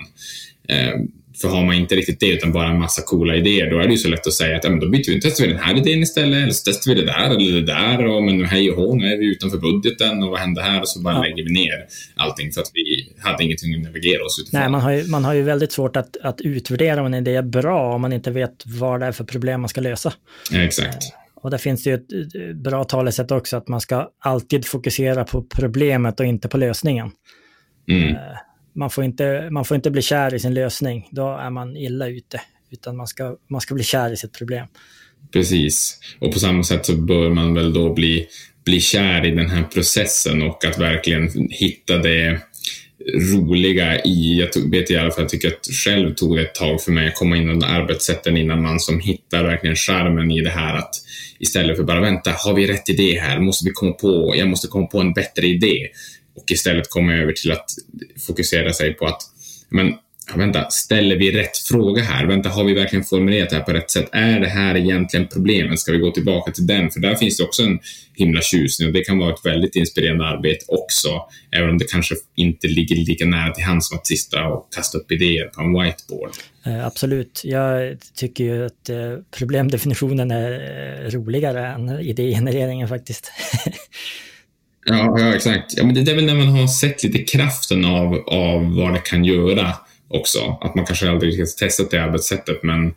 Eh, 0.69 0.95
för 1.41 1.49
har 1.49 1.65
man 1.65 1.75
inte 1.75 1.95
riktigt 1.95 2.21
det 2.21 2.33
utan 2.33 2.53
bara 2.53 2.69
en 2.71 2.79
massa 2.79 3.03
coola 3.03 3.37
idéer, 3.37 3.71
då 3.71 3.79
är 3.79 3.85
det 3.85 3.91
ju 3.91 3.99
så 3.99 4.09
lätt 4.09 4.27
att 4.27 4.33
säga 4.33 4.57
att 4.57 4.65
ja, 4.65 4.71
men 4.71 4.81
då 4.81 4.89
byter 4.89 5.11
vi, 5.11 5.21
testar 5.21 5.45
vi 5.45 5.53
den 5.53 5.63
här 5.63 5.77
idén 5.77 6.03
istället, 6.03 6.43
eller 6.43 6.53
så 6.53 6.63
testar 6.71 6.95
vi 6.95 7.01
det 7.01 7.07
där 7.07 7.31
eller 7.31 7.61
det 7.61 7.67
där, 7.67 8.07
och 8.07 8.23
men 8.23 8.45
hej 8.45 8.71
och 8.71 8.77
hå, 8.77 8.95
nu 8.95 9.13
är 9.13 9.19
vi 9.19 9.27
utanför 9.27 9.59
budgeten 9.59 10.23
och 10.23 10.31
vad 10.31 10.41
händer 10.41 10.63
här? 10.63 10.81
Och 10.81 10.89
så 10.89 11.01
bara 11.01 11.15
ja. 11.15 11.23
lägger 11.23 11.45
vi 11.45 11.53
ner 11.53 11.87
allting 12.17 12.53
för 12.53 12.61
att 12.61 12.71
vi 12.75 13.13
hade 13.19 13.45
ingenting 13.45 13.75
att 13.75 13.83
navigera 13.83 14.25
oss 14.25 14.39
utifrån. 14.43 14.61
Nej, 14.61 14.71
man 14.71 14.81
har 14.81 14.93
ju, 14.93 15.05
man 15.07 15.25
har 15.25 15.35
ju 15.35 15.43
väldigt 15.43 15.73
svårt 15.73 15.97
att, 15.97 16.17
att 16.17 16.41
utvärdera 16.41 17.01
om 17.01 17.07
en 17.07 17.15
idé 17.15 17.35
är 17.35 17.43
bra 17.43 17.95
om 17.95 18.01
man 18.01 18.13
inte 18.13 18.31
vet 18.31 18.63
vad 18.67 19.01
det 19.01 19.07
är 19.07 19.13
för 19.13 19.25
problem 19.25 19.61
man 19.61 19.69
ska 19.69 19.81
lösa. 19.81 20.13
Ja, 20.51 20.63
exakt. 20.63 20.95
Eh, 20.95 21.19
och 21.43 21.51
där 21.51 21.59
finns 21.59 21.85
det 21.85 21.91
ju 21.91 21.97
ett 21.97 22.57
bra 22.57 22.85
talesätt 22.85 23.31
också, 23.31 23.57
att 23.57 23.69
man 23.69 23.81
ska 23.81 24.09
alltid 24.19 24.67
fokusera 24.67 25.25
på 25.25 25.43
problemet 25.43 26.21
och 26.21 26.27
inte 26.27 26.49
på 26.49 26.57
lösningen. 26.57 27.11
Mm. 27.89 28.17
Man 28.75 28.91
får, 28.91 29.05
inte, 29.05 29.49
man 29.51 29.65
får 29.65 29.75
inte 29.75 29.91
bli 29.91 30.03
kär 30.03 30.35
i 30.35 30.41
sin 30.41 30.55
lösning, 30.55 31.09
då 31.11 31.37
är 31.37 31.51
man 31.51 31.77
illa 31.77 32.09
ute. 32.09 32.41
Utan 32.71 32.97
man 32.97 33.07
ska, 33.07 33.37
man 33.51 33.61
ska 33.61 33.75
bli 33.75 33.85
kär 33.85 34.13
i 34.13 34.17
sitt 34.17 34.33
problem. 34.33 34.67
Precis. 35.33 35.99
Och 36.19 36.33
på 36.33 36.39
samma 36.39 36.63
sätt 36.63 36.87
så 36.87 36.97
bör 36.97 37.31
man 37.31 37.55
väl 37.55 37.73
då 37.73 37.95
bli, 37.95 38.27
bli 38.65 38.81
kär 38.81 39.27
i 39.27 39.31
den 39.31 39.51
här 39.51 39.63
processen 39.63 40.43
och 40.43 40.65
att 40.65 40.79
verkligen 40.79 41.49
hitta 41.51 41.97
det 41.97 42.41
roliga 43.35 44.03
i, 44.05 44.39
jag 44.39 44.71
vet 44.71 44.91
i 44.91 44.97
alla 44.97 45.11
fall, 45.11 45.23
jag 45.23 45.29
tycker 45.29 45.49
att 45.49 45.67
själv 45.85 46.15
tog 46.15 46.37
det 46.37 46.43
ett 46.43 46.55
tag 46.55 46.83
för 46.83 46.93
mig 46.93 47.09
att 47.09 47.15
komma 47.15 47.37
in 47.37 47.63
i 47.63 47.65
arbetssätten 47.65 48.37
innan 48.37 48.63
man 48.63 48.81
som 48.81 49.01
hittar 49.01 49.45
verkligen 49.45 49.77
charmen 49.77 50.31
i 50.31 50.41
det 50.41 50.51
här 50.51 50.75
att 50.75 50.95
istället 51.39 51.77
för 51.77 51.85
bara 51.85 52.01
vänta, 52.01 52.31
har 52.37 52.55
vi 52.55 52.67
rätt 52.67 52.89
idé 52.89 53.19
här? 53.21 53.41
Måste 53.41 53.65
vi 53.65 53.71
komma 53.71 53.93
på, 53.93 54.35
jag 54.37 54.49
måste 54.49 54.69
komma 54.69 54.87
på 54.87 55.01
en 55.01 55.13
bättre 55.13 55.47
idé 55.47 55.89
och 56.35 56.51
istället 56.51 56.91
komma 56.91 57.15
över 57.15 57.33
till 57.33 57.53
att 57.53 57.67
fokusera 58.27 58.73
sig 58.73 58.95
på 58.95 59.07
att 59.07 59.23
men, 59.71 59.95
vänta, 60.37 60.71
ställer 60.71 61.17
vi 61.17 61.33
rätt 61.33 61.57
fråga 61.57 62.03
här? 62.03 62.27
Vänta, 62.27 62.49
har 62.49 62.65
vi 62.65 62.75
verkligen 62.75 63.05
formulerat 63.05 63.51
det 63.51 63.57
här 63.57 63.63
på 63.63 63.73
rätt 63.73 63.91
sätt? 63.91 64.09
Är 64.13 64.41
det 64.41 64.49
här 64.49 64.77
egentligen 64.77 65.29
problemet? 65.33 65.79
Ska 65.79 65.93
vi 65.93 65.99
gå 65.99 66.11
tillbaka 66.11 66.53
till 66.53 66.67
den? 66.67 66.91
För 66.91 67.01
där 67.01 67.15
finns 67.15 67.37
det 67.37 67.45
också 67.45 67.63
en 67.63 67.79
himla 68.15 68.41
tjusning 68.41 68.89
och 68.89 68.95
det 68.95 69.05
kan 69.05 69.19
vara 69.19 69.35
ett 69.35 69.47
väldigt 69.47 69.77
inspirerande 69.77 70.25
arbete 70.25 70.65
också, 70.69 71.09
även 71.51 71.71
om 71.71 71.79
det 71.79 71.85
kanske 71.85 72.15
inte 72.35 72.69
ligger 72.69 72.97
lika 72.97 73.25
nära 73.25 73.53
till 73.55 73.65
hands 73.65 73.89
som 73.89 73.99
att 73.99 74.07
sista 74.07 74.45
och 74.45 74.73
kasta 74.75 74.99
upp 74.99 75.13
idéer 75.13 75.47
på 75.47 75.61
en 75.61 75.73
whiteboard. 75.73 76.31
Eh, 76.67 76.87
absolut. 76.87 77.41
Jag 77.45 77.99
tycker 78.15 78.45
ju 78.45 78.67
att 78.67 78.89
eh, 78.89 78.97
problemdefinitionen 79.39 80.31
är 80.31 80.53
eh, 80.53 81.11
roligare 81.11 81.67
än 81.67 82.01
idégenereringen 82.01 82.89
faktiskt. 82.89 83.33
Ja, 84.85 85.19
ja 85.19 85.35
exakt. 85.35 85.77
Ja, 85.77 85.85
men 85.87 86.05
det 86.05 86.11
är 86.11 86.15
väl 86.15 86.25
när 86.25 86.35
man 86.35 86.49
har 86.49 86.67
sett 86.67 87.03
lite 87.03 87.19
kraften 87.19 87.85
av, 87.85 88.15
av 88.27 88.75
vad 88.77 88.93
det 88.93 88.99
kan 88.99 89.25
göra 89.25 89.73
också. 90.09 90.59
Att 90.61 90.75
man 90.75 90.87
kanske 90.87 91.11
aldrig 91.11 91.33
riktigt 91.33 91.57
testat 91.57 91.91
det 91.91 92.03
arbetssättet, 92.03 92.63
men 92.63 92.95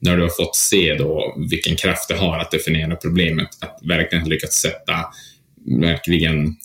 när 0.00 0.16
du 0.16 0.22
har 0.22 0.44
fått 0.44 0.56
se 0.56 0.94
då 0.94 1.36
vilken 1.50 1.76
kraft 1.76 2.08
det 2.08 2.16
har 2.16 2.38
att 2.38 2.50
definiera 2.50 2.96
problemet, 2.96 3.48
att 3.60 3.78
verkligen 3.82 4.22
ha 4.22 4.28
lyckats 4.28 4.56
sätta, 4.56 4.94
verkligen, 5.80 6.56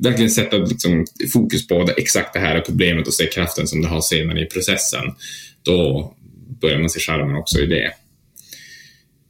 verkligen 0.00 0.30
sätta 0.30 0.56
liksom 0.56 1.06
fokus 1.32 1.66
på 1.66 1.84
det, 1.84 1.92
exakt 1.92 2.32
det 2.32 2.40
här 2.40 2.56
är 2.56 2.60
problemet 2.60 3.06
och 3.06 3.14
se 3.14 3.26
kraften 3.26 3.66
som 3.66 3.82
det 3.82 3.88
har 3.88 4.00
senare 4.00 4.40
i 4.40 4.46
processen, 4.46 5.14
då, 5.62 6.14
börjar 6.60 6.78
man 6.78 6.90
se 6.90 7.00
charmen 7.00 7.36
också 7.36 7.58
i 7.58 7.66
det. 7.66 7.92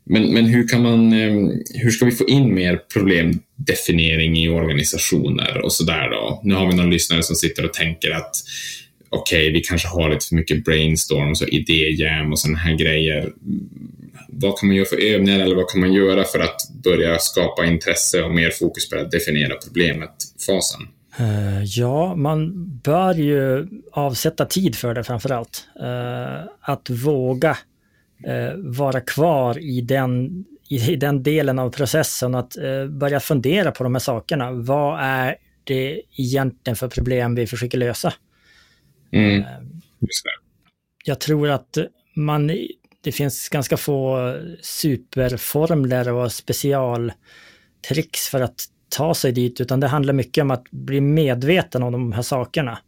Men, 0.08 0.34
men 0.34 0.44
hur 0.44 0.68
kan 0.68 0.82
man, 0.82 1.12
ehm, 1.12 1.62
hur 1.74 1.90
ska 1.90 2.04
vi 2.04 2.10
få 2.10 2.26
in 2.28 2.54
mer 2.54 2.80
problemdefiniering 2.92 4.36
i 4.36 4.48
organisationer 4.48 5.58
och 5.64 5.72
sådär 5.72 6.10
då? 6.10 6.40
Nu 6.44 6.54
har 6.54 6.66
vi 6.66 6.76
någon 6.76 6.90
lyssnare 6.90 7.22
som 7.22 7.36
sitter 7.36 7.64
och 7.64 7.72
tänker 7.72 8.10
att 8.10 8.36
okej, 9.10 9.42
okay, 9.42 9.52
vi 9.52 9.60
kanske 9.60 9.88
har 9.88 10.10
lite 10.10 10.26
för 10.26 10.34
mycket 10.34 10.64
brainstorms 10.64 11.42
och 11.42 11.48
idéjam 11.48 12.32
och 12.32 12.38
sådana 12.38 12.58
här 12.58 12.74
grejer. 12.74 13.32
Vad 14.28 14.58
kan 14.58 14.66
man 14.66 14.76
göra 14.76 14.86
för 14.86 15.04
övningar 15.04 15.40
eller 15.40 15.56
vad 15.56 15.68
kan 15.68 15.80
man 15.80 15.92
göra 15.92 16.24
för 16.24 16.38
att 16.38 16.60
börja 16.84 17.18
skapa 17.18 17.66
intresse 17.66 18.22
och 18.22 18.34
mer 18.34 18.50
fokus 18.50 18.90
på 18.90 18.98
att 18.98 19.10
definiera 19.10 19.54
problemet-fasen? 19.64 20.80
Eh, 21.18 21.64
ja, 21.64 22.14
man 22.14 22.68
bör 22.84 23.14
ju 23.14 23.68
avsätta 23.92 24.44
tid 24.44 24.76
för 24.76 24.94
det 24.94 25.04
framför 25.04 25.32
allt. 25.32 25.64
Eh, 25.80 26.50
att 26.60 26.90
våga 26.90 27.56
uh, 28.26 28.52
vara 28.56 29.00
kvar 29.00 29.58
i 29.58 29.80
den, 29.80 30.44
i, 30.68 30.92
i, 30.92 30.96
den 30.96 31.22
delen 31.22 31.58
av 31.58 31.70
processen, 31.70 32.34
att 32.34 32.56
börja 32.90 33.20
fundera 33.20 33.70
på 33.70 33.84
de 33.84 33.94
här 33.94 34.00
sakerna. 34.00 34.52
Vad 34.52 35.00
är 35.00 35.36
det 35.64 36.02
egentligen 36.16 36.76
för 36.76 36.88
problem 36.88 37.34
vi 37.34 37.46
försöker 37.46 37.78
lösa? 37.78 38.12
Mm. 39.12 39.44
Jag 41.04 41.20
tror 41.20 41.48
att 41.48 41.78
man, 42.16 42.46
det 43.00 43.12
finns 43.12 43.48
ganska 43.48 43.76
få 43.76 44.34
superformler 44.62 46.12
och 46.12 46.32
specialtricks 46.32 48.28
för 48.30 48.40
att 48.40 48.64
ta 48.88 49.14
sig 49.14 49.32
dit, 49.32 49.60
utan 49.60 49.80
det 49.80 49.86
handlar 49.86 50.14
mycket 50.14 50.42
om 50.42 50.50
att 50.50 50.70
bli 50.70 51.00
medveten 51.00 51.82
om 51.82 51.92
de 51.92 52.12
här 52.12 52.22
sakerna. 52.22 52.78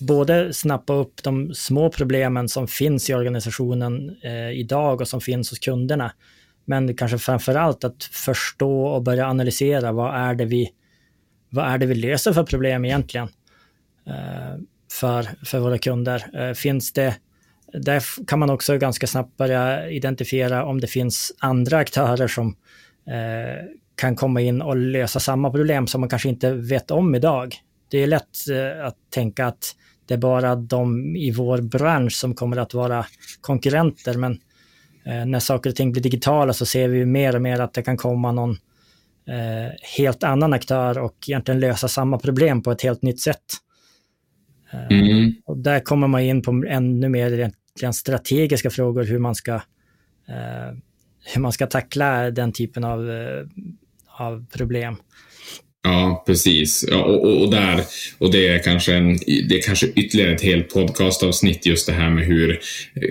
Både 0.00 0.52
snappa 0.52 0.92
upp 0.92 1.22
de 1.22 1.54
små 1.54 1.90
problemen 1.90 2.48
som 2.48 2.68
finns 2.68 3.10
i 3.10 3.14
organisationen 3.14 4.16
eh, 4.22 4.50
idag 4.50 5.00
och 5.00 5.08
som 5.08 5.20
finns 5.20 5.50
hos 5.50 5.58
kunderna, 5.58 6.12
men 6.64 6.96
kanske 6.96 7.18
framför 7.18 7.54
allt 7.54 7.84
att 7.84 8.04
förstå 8.04 8.86
och 8.86 9.02
börja 9.02 9.26
analysera 9.26 9.92
vad 9.92 10.14
är 10.14 10.34
det 10.34 10.44
vi, 10.44 10.70
vad 11.50 11.66
är 11.66 11.78
det 11.78 11.86
vi 11.86 11.94
löser 11.94 12.32
för 12.32 12.44
problem 12.44 12.84
egentligen 12.84 13.28
eh, 14.06 14.60
för, 14.92 15.44
för 15.44 15.58
våra 15.58 15.78
kunder. 15.78 16.24
Eh, 16.40 16.54
finns 16.54 16.92
det 16.92 17.16
där 17.72 18.26
kan 18.26 18.38
man 18.38 18.50
också 18.50 18.78
ganska 18.78 19.06
snabbt 19.06 19.36
börja 19.36 19.90
identifiera 19.90 20.64
om 20.64 20.80
det 20.80 20.86
finns 20.86 21.32
andra 21.38 21.78
aktörer 21.78 22.28
som 22.28 22.56
eh, 23.06 23.64
kan 23.94 24.16
komma 24.16 24.40
in 24.40 24.62
och 24.62 24.76
lösa 24.76 25.20
samma 25.20 25.50
problem 25.50 25.86
som 25.86 26.00
man 26.00 26.10
kanske 26.10 26.28
inte 26.28 26.52
vet 26.52 26.90
om 26.90 27.14
idag. 27.14 27.54
Det 27.88 27.98
är 27.98 28.06
lätt 28.06 28.48
eh, 28.50 28.86
att 28.86 28.96
tänka 29.10 29.46
att 29.46 29.76
det 30.10 30.14
är 30.14 30.18
bara 30.18 30.56
de 30.56 31.16
i 31.16 31.30
vår 31.30 31.58
bransch 31.58 32.12
som 32.12 32.34
kommer 32.34 32.56
att 32.56 32.74
vara 32.74 33.06
konkurrenter, 33.40 34.14
men 34.14 34.32
eh, 35.06 35.26
när 35.26 35.38
saker 35.38 35.70
och 35.70 35.76
ting 35.76 35.92
blir 35.92 36.02
digitala 36.02 36.52
så 36.52 36.66
ser 36.66 36.88
vi 36.88 37.06
mer 37.06 37.36
och 37.36 37.42
mer 37.42 37.60
att 37.60 37.74
det 37.74 37.82
kan 37.82 37.96
komma 37.96 38.32
någon 38.32 38.50
eh, 39.28 39.72
helt 39.96 40.24
annan 40.24 40.52
aktör 40.52 40.98
och 40.98 41.16
egentligen 41.28 41.60
lösa 41.60 41.88
samma 41.88 42.18
problem 42.18 42.62
på 42.62 42.70
ett 42.70 42.82
helt 42.82 43.02
nytt 43.02 43.20
sätt. 43.20 43.44
Mm. 44.90 45.34
Och 45.44 45.58
där 45.58 45.80
kommer 45.80 46.08
man 46.08 46.20
in 46.20 46.42
på 46.42 46.64
ännu 46.68 47.08
mer 47.08 47.52
strategiska 47.92 48.70
frågor, 48.70 49.04
hur 49.04 49.18
man 49.18 49.34
ska, 49.34 49.60
hur 51.34 51.40
man 51.40 51.52
ska 51.52 51.66
tackla 51.66 52.30
den 52.30 52.52
typen 52.52 52.84
av 52.84 53.10
av 54.20 54.46
problem. 54.52 54.96
Ja, 55.82 56.22
precis. 56.26 56.84
Ja, 56.90 57.02
och, 57.02 57.42
och, 57.42 57.50
där, 57.50 57.80
och 58.18 58.32
det 58.32 58.48
är 58.48 58.62
kanske, 58.62 58.94
en, 58.94 59.16
det 59.48 59.58
är 59.58 59.62
kanske 59.62 59.86
ytterligare 59.86 60.34
ett 60.34 60.42
helt 60.42 60.74
podcastavsnitt 60.74 61.66
just 61.66 61.86
det 61.86 61.92
här 61.92 62.10
med 62.10 62.24
hur 62.24 62.50
eh, 62.50 62.56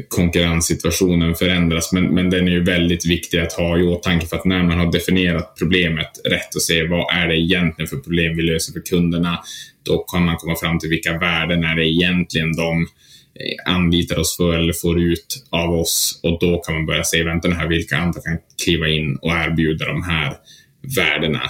konkurrenssituationen 0.08 1.36
förändras. 1.36 1.91
Men, 1.93 2.03
men 2.03 2.29
den 2.29 2.47
är 2.47 2.51
ju 2.51 2.63
väldigt 2.63 3.05
viktig 3.05 3.39
att 3.39 3.53
ha 3.53 3.77
i 3.77 3.84
åtanke 3.84 4.25
för 4.25 4.36
att 4.36 4.45
när 4.45 4.63
man 4.63 4.79
har 4.79 4.91
definierat 4.91 5.55
problemet 5.60 6.21
rätt 6.23 6.55
och 6.55 6.62
ser 6.62 6.88
vad 6.88 7.13
är 7.13 7.27
det 7.27 7.36
egentligen 7.36 7.89
för 7.89 7.97
problem 7.97 8.38
vi 8.38 8.43
löser 8.43 8.73
för 8.73 8.79
kunderna, 8.79 9.39
då 9.86 9.97
kan 9.97 10.25
man 10.25 10.38
komma 10.38 10.55
fram 10.55 10.79
till 10.79 10.89
vilka 10.89 11.17
värden 11.17 11.63
är 11.63 11.75
det 11.75 11.86
egentligen 11.86 12.55
de 12.55 12.82
eh, 12.82 13.73
anlitar 13.73 14.19
oss 14.19 14.38
för 14.38 14.53
eller 14.53 14.73
får 14.73 15.01
ut 15.01 15.45
av 15.49 15.69
oss 15.69 16.19
och 16.23 16.39
då 16.39 16.58
kan 16.58 16.75
man 16.75 16.86
börja 16.86 17.03
se, 17.03 17.23
vänta 17.23 17.49
här, 17.49 17.67
vilka 17.67 17.97
andra 17.97 18.21
kan 18.21 18.38
kliva 18.63 18.88
in 18.88 19.15
och 19.15 19.32
erbjuda 19.32 19.86
de 19.86 20.03
här 20.03 20.34
värdena. 20.82 21.42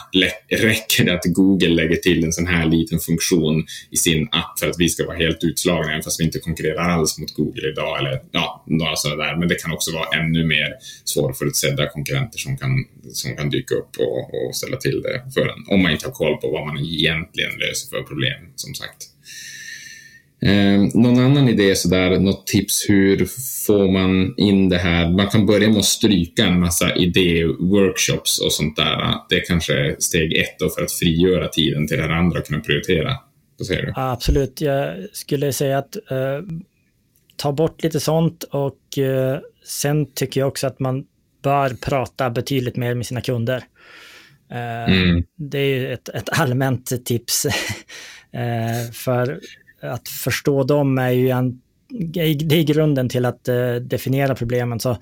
Räcker 0.49 1.05
det 1.05 1.13
att 1.13 1.25
Google 1.25 1.69
lägger 1.69 1.95
till 1.95 2.23
en 2.23 2.33
sån 2.33 2.47
här 2.47 2.65
liten 2.65 2.99
funktion 2.99 3.65
i 3.91 3.97
sin 3.97 4.27
app 4.31 4.59
för 4.59 4.69
att 4.69 4.75
vi 4.79 4.89
ska 4.89 5.05
vara 5.05 5.17
helt 5.17 5.43
utslagna, 5.43 5.91
även 5.91 6.03
fast 6.03 6.19
vi 6.19 6.23
inte 6.23 6.39
konkurrerar 6.39 6.89
alls 6.89 7.19
mot 7.19 7.33
Google 7.33 7.69
idag, 7.69 7.99
eller 7.99 8.21
ja, 8.31 8.63
några 8.67 8.95
sådana 8.95 9.23
där. 9.23 9.35
Men 9.35 9.47
det 9.47 9.55
kan 9.55 9.73
också 9.73 9.91
vara 9.91 10.19
ännu 10.19 10.45
mer 10.45 10.73
svårförutsedda 11.03 11.89
konkurrenter 11.89 12.39
som 12.39 12.57
kan, 12.57 12.85
som 13.11 13.35
kan 13.35 13.49
dyka 13.49 13.75
upp 13.75 13.89
och, 13.99 14.47
och 14.47 14.55
ställa 14.55 14.77
till 14.77 15.01
det 15.01 15.31
för 15.33 15.41
en, 15.41 15.63
om 15.67 15.83
man 15.83 15.91
inte 15.91 16.05
har 16.05 16.13
koll 16.13 16.37
på 16.37 16.51
vad 16.51 16.67
man 16.67 16.77
egentligen 16.77 17.51
löser 17.59 17.89
för 17.89 18.03
problem, 18.03 18.41
som 18.55 18.73
sagt. 18.73 19.05
Eh, 20.41 20.79
någon 20.93 21.19
annan 21.19 21.49
idé 21.49 21.75
sådär, 21.75 22.19
något 22.19 22.47
tips 22.47 22.85
hur 22.89 23.25
får 23.65 23.91
man 23.91 24.33
in 24.37 24.69
det 24.69 24.77
här? 24.77 25.09
Man 25.09 25.27
kan 25.27 25.45
börja 25.45 25.69
med 25.69 25.77
att 25.77 25.85
stryka 25.85 26.45
en 26.45 26.59
massa 26.59 26.95
idéworkshops 26.95 28.39
och 28.39 28.53
sånt 28.53 28.75
där. 28.75 29.15
Det 29.29 29.35
är 29.35 29.45
kanske 29.45 29.95
steg 29.99 30.37
ett 30.37 30.59
då 30.59 30.69
för 30.69 30.83
att 30.83 30.91
frigöra 30.91 31.47
tiden 31.47 31.87
till 31.87 31.97
det 31.97 32.03
här 32.03 32.09
andra 32.09 32.39
och 32.39 32.45
kunna 32.45 32.59
prioritera. 32.59 33.15
Vad 33.57 33.67
säger 33.67 33.85
du? 33.85 33.93
absolut, 33.95 34.61
jag 34.61 34.95
skulle 35.13 35.53
säga 35.53 35.77
att 35.77 35.95
eh, 35.95 36.41
ta 37.35 37.51
bort 37.51 37.83
lite 37.83 37.99
sånt 37.99 38.43
och 38.43 38.97
eh, 38.97 39.39
sen 39.65 40.05
tycker 40.13 40.41
jag 40.41 40.47
också 40.47 40.67
att 40.67 40.79
man 40.79 41.05
bör 41.43 41.69
prata 41.69 42.29
betydligt 42.29 42.75
mer 42.75 42.95
med 42.95 43.05
sina 43.05 43.21
kunder. 43.21 43.63
Eh, 44.51 44.93
mm. 44.93 45.23
Det 45.35 45.57
är 45.57 45.79
ju 45.79 45.93
ett, 45.93 46.09
ett 46.09 46.39
allmänt 46.39 47.05
tips. 47.05 47.45
Eh, 48.31 48.91
för 48.91 49.39
att 49.81 50.07
förstå 50.07 50.63
dem 50.63 50.97
är 50.97 51.09
ju 51.09 51.29
en, 51.29 51.61
det 52.09 52.55
är 52.55 52.63
grunden 52.63 53.09
till 53.09 53.25
att 53.25 53.47
eh, 53.47 53.75
definiera 53.75 54.35
problemen. 54.35 54.79
Så 54.79 54.97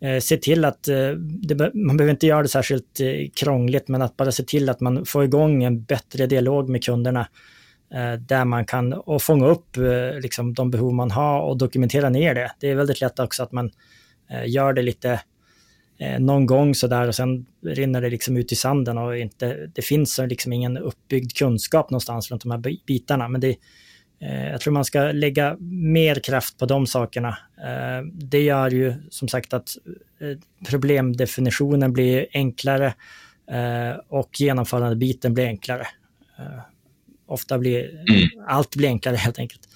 eh, 0.00 0.18
se 0.20 0.36
till 0.36 0.64
att, 0.64 0.88
eh, 0.88 1.10
det, 1.18 1.74
man 1.74 1.96
behöver 1.96 2.10
inte 2.10 2.26
göra 2.26 2.42
det 2.42 2.48
särskilt 2.48 3.00
krångligt, 3.36 3.88
men 3.88 4.02
att 4.02 4.16
bara 4.16 4.32
se 4.32 4.42
till 4.42 4.68
att 4.68 4.80
man 4.80 5.04
får 5.04 5.24
igång 5.24 5.64
en 5.64 5.82
bättre 5.82 6.26
dialog 6.26 6.68
med 6.68 6.84
kunderna 6.84 7.28
där 8.18 8.44
man 8.44 8.64
kan 8.64 8.92
och 8.92 9.22
fånga 9.22 9.46
upp 9.46 9.76
liksom, 10.22 10.54
de 10.54 10.70
behov 10.70 10.94
man 10.94 11.10
har 11.10 11.40
och 11.40 11.56
dokumentera 11.56 12.08
ner 12.08 12.34
det. 12.34 12.52
Det 12.60 12.70
är 12.70 12.74
väldigt 12.74 13.00
lätt 13.00 13.18
också 13.18 13.42
att 13.42 13.52
man 13.52 13.70
gör 14.46 14.72
det 14.72 14.82
lite 14.82 15.20
någon 16.18 16.46
gång 16.46 16.74
sådär 16.74 17.08
och 17.08 17.14
sen 17.14 17.46
rinner 17.62 18.00
det 18.00 18.10
liksom 18.10 18.36
ut 18.36 18.52
i 18.52 18.56
sanden 18.56 18.98
och 18.98 19.18
inte, 19.18 19.70
det 19.74 19.82
finns 19.82 20.18
liksom 20.18 20.52
ingen 20.52 20.78
uppbyggd 20.78 21.36
kunskap 21.36 21.90
någonstans 21.90 22.30
runt 22.30 22.42
de 22.42 22.50
här 22.50 22.84
bitarna. 22.86 23.28
Men 23.28 23.40
det, 23.40 23.56
jag 24.18 24.60
tror 24.60 24.72
man 24.72 24.84
ska 24.84 25.12
lägga 25.12 25.56
mer 25.70 26.14
kraft 26.14 26.58
på 26.58 26.66
de 26.66 26.86
sakerna. 26.86 27.38
Eh, 27.58 28.06
det 28.12 28.42
gör 28.42 28.70
ju 28.70 28.94
som 29.10 29.28
sagt 29.28 29.54
att 29.54 29.76
eh, 30.20 30.38
problemdefinitionen 30.68 31.92
blir 31.92 32.26
enklare 32.32 32.94
och 34.08 34.40
genomförandebiten 34.40 35.34
blir 35.34 35.46
enklare. 35.46 35.86
Ofta 37.26 37.58
blir 37.58 37.90
mm. 37.90 38.28
allt 38.46 38.76
blir 38.76 38.88
enklare 38.88 39.16
helt 39.16 39.38
enkelt. 39.38 39.68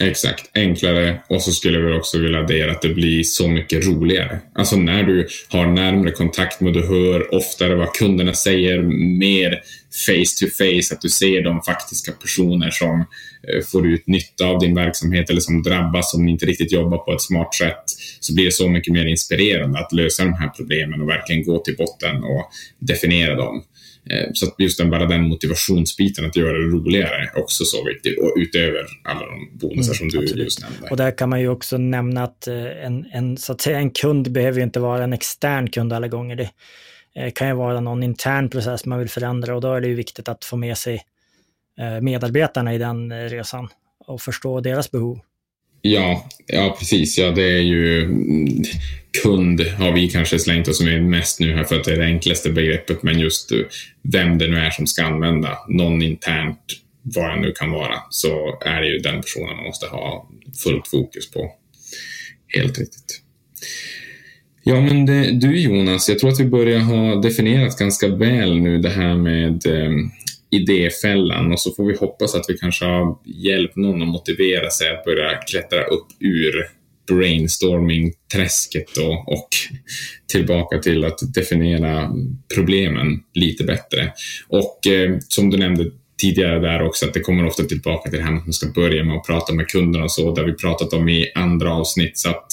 Exakt, 0.00 0.50
enklare 0.54 1.20
och 1.28 1.42
så 1.42 1.52
skulle 1.52 1.78
vi 1.78 1.92
också 1.92 2.18
vilja 2.18 2.38
addera 2.38 2.72
att 2.72 2.82
det 2.82 2.88
blir 2.88 3.22
så 3.22 3.48
mycket 3.48 3.86
roligare. 3.86 4.40
Alltså 4.54 4.76
när 4.76 5.02
du 5.02 5.26
har 5.48 5.66
närmre 5.66 6.10
kontakt 6.10 6.60
med, 6.60 6.72
du 6.72 6.86
hör 6.86 7.34
oftare 7.34 7.74
vad 7.74 7.92
kunderna 7.92 8.34
säger, 8.34 8.82
mer 9.18 9.62
face 10.06 10.38
to 10.40 10.46
face, 10.58 10.94
att 10.94 11.00
du 11.00 11.08
ser 11.08 11.42
de 11.42 11.62
faktiska 11.62 12.12
personer 12.12 12.70
som 12.70 13.00
eh, 13.48 13.64
får 13.72 13.86
ut 13.86 14.06
nytta 14.06 14.46
av 14.46 14.58
din 14.58 14.74
verksamhet 14.74 15.30
eller 15.30 15.40
som 15.40 15.62
drabbas 15.62 16.14
om 16.14 16.26
ni 16.26 16.32
inte 16.32 16.46
riktigt 16.46 16.72
jobbar 16.72 16.98
på 16.98 17.12
ett 17.12 17.22
smart 17.22 17.54
sätt, 17.54 17.84
så 18.20 18.34
blir 18.34 18.44
det 18.44 18.52
så 18.52 18.68
mycket 18.68 18.92
mer 18.92 19.06
inspirerande 19.06 19.78
att 19.78 19.92
lösa 19.92 20.24
de 20.24 20.34
här 20.34 20.48
problemen 20.48 21.02
och 21.02 21.08
verkligen 21.08 21.44
gå 21.44 21.58
till 21.58 21.76
botten 21.76 22.24
och 22.24 22.50
definiera 22.78 23.34
dem. 23.34 23.62
Eh, 24.10 24.30
så 24.32 24.46
att 24.46 24.54
just 24.58 24.78
den, 24.78 24.90
bara 24.90 25.06
den 25.06 25.28
motivationsbiten 25.28 26.26
att 26.26 26.36
göra 26.36 26.52
det 26.52 26.64
roligare 26.64 27.14
är 27.14 27.38
också 27.38 27.64
så 27.64 27.84
viktigt. 27.84 28.18
Och 28.18 28.32
utöver 28.36 28.86
alla 29.04 29.20
de 29.20 29.58
bonusar 29.58 29.94
som 29.94 30.08
mm, 30.08 30.26
du 30.26 30.42
just 30.42 30.60
nämnde. 30.60 30.88
Och 30.90 30.96
där 30.96 31.10
kan 31.10 31.28
man 31.28 31.40
ju 31.40 31.48
också 31.48 31.78
nämna 31.78 32.24
att 32.24 32.46
eh, 32.46 32.84
en, 32.84 33.06
en, 33.12 33.36
så 33.36 33.52
att 33.52 33.60
säga, 33.60 33.78
en 33.78 33.90
kund 33.90 34.32
behöver 34.32 34.58
ju 34.58 34.64
inte 34.64 34.80
vara 34.80 35.04
en 35.04 35.12
extern 35.12 35.70
kund 35.70 35.92
alla 35.92 36.08
gånger. 36.08 36.36
Det 36.36 36.50
eh, 37.14 37.32
kan 37.32 37.48
ju 37.48 37.54
vara 37.54 37.80
någon 37.80 38.02
intern 38.02 38.48
process 38.48 38.84
man 38.84 38.98
vill 38.98 39.08
förändra 39.08 39.54
och 39.54 39.60
då 39.60 39.74
är 39.74 39.80
det 39.80 39.88
ju 39.88 39.94
viktigt 39.94 40.28
att 40.28 40.44
få 40.44 40.56
med 40.56 40.78
sig 40.78 41.02
medarbetarna 42.00 42.74
i 42.74 42.78
den 42.78 43.28
resan 43.28 43.68
och 44.06 44.20
förstå 44.22 44.60
deras 44.60 44.90
behov. 44.90 45.20
Ja, 45.82 46.28
ja 46.46 46.76
precis. 46.78 47.18
Ja, 47.18 47.30
det 47.30 47.42
är 47.42 47.62
ju 47.62 48.04
mm, 48.04 48.64
kund 49.22 49.60
har 49.60 49.92
vi 49.92 50.10
kanske 50.10 50.38
slängt 50.38 50.68
oss 50.68 50.80
med 50.80 51.04
mest 51.04 51.40
nu 51.40 51.54
här 51.54 51.64
för 51.64 51.76
att 51.76 51.84
det 51.84 51.92
är 51.92 51.96
det 51.96 52.04
enklaste 52.04 52.50
begreppet, 52.50 53.02
men 53.02 53.20
just 53.20 53.52
eh, 53.52 53.58
vem 54.02 54.38
det 54.38 54.48
nu 54.48 54.58
är 54.58 54.70
som 54.70 54.86
ska 54.86 55.04
använda. 55.04 55.58
Någon 55.68 56.02
internt 56.02 56.58
vad 57.02 57.30
det 57.30 57.40
nu 57.40 57.52
kan 57.52 57.70
vara, 57.70 57.94
så 58.10 58.58
är 58.60 58.80
det 58.80 58.88
ju 58.88 58.98
den 58.98 59.20
personen 59.20 59.56
man 59.56 59.64
måste 59.64 59.86
ha 59.86 60.28
fullt 60.64 60.88
fokus 60.88 61.30
på. 61.30 61.52
Helt 62.56 62.78
riktigt. 62.78 63.22
Ja, 64.62 64.80
men 64.80 65.06
det, 65.06 65.30
du 65.30 65.60
Jonas, 65.60 66.08
jag 66.08 66.18
tror 66.18 66.30
att 66.30 66.40
vi 66.40 66.44
börjar 66.44 66.80
ha 66.80 67.14
definierat 67.14 67.78
ganska 67.78 68.08
väl 68.08 68.60
nu 68.60 68.78
det 68.78 68.90
här 68.90 69.14
med 69.16 69.66
eh, 69.66 69.90
idéfällan 70.50 71.52
och 71.52 71.60
så 71.60 71.74
får 71.74 71.86
vi 71.86 71.96
hoppas 71.96 72.34
att 72.34 72.44
vi 72.48 72.58
kanske 72.58 72.84
har 72.84 73.18
hjälpt 73.24 73.76
någon 73.76 74.02
att 74.02 74.08
motivera 74.08 74.70
sig 74.70 74.90
att 74.90 75.04
börja 75.04 75.34
klättra 75.34 75.84
upp 75.84 76.06
ur 76.20 76.78
brainstorming-träsket 77.08 78.96
och, 78.96 79.32
och 79.32 79.48
tillbaka 80.32 80.78
till 80.78 81.04
att 81.04 81.34
definiera 81.34 82.10
problemen 82.54 83.20
lite 83.34 83.64
bättre. 83.64 84.12
Och 84.48 84.86
eh, 84.86 85.18
som 85.28 85.50
du 85.50 85.56
nämnde 85.56 85.90
tidigare 86.20 86.58
där 86.58 86.82
också, 86.82 87.06
att 87.06 87.14
det 87.14 87.20
kommer 87.20 87.46
ofta 87.46 87.62
tillbaka 87.62 88.10
till 88.10 88.18
det 88.18 88.24
här 88.24 88.32
med 88.32 88.40
att 88.40 88.46
man 88.46 88.52
ska 88.52 88.66
börja 88.66 89.04
med 89.04 89.16
att 89.16 89.26
prata 89.26 89.52
med 89.52 89.68
kunderna 89.68 90.04
och 90.04 90.12
så, 90.12 90.34
där 90.34 90.44
vi 90.44 90.52
pratat 90.52 90.92
om 90.92 91.08
i 91.08 91.32
andra 91.34 91.74
avsnitt. 91.74 92.18
Så 92.18 92.30
att 92.30 92.46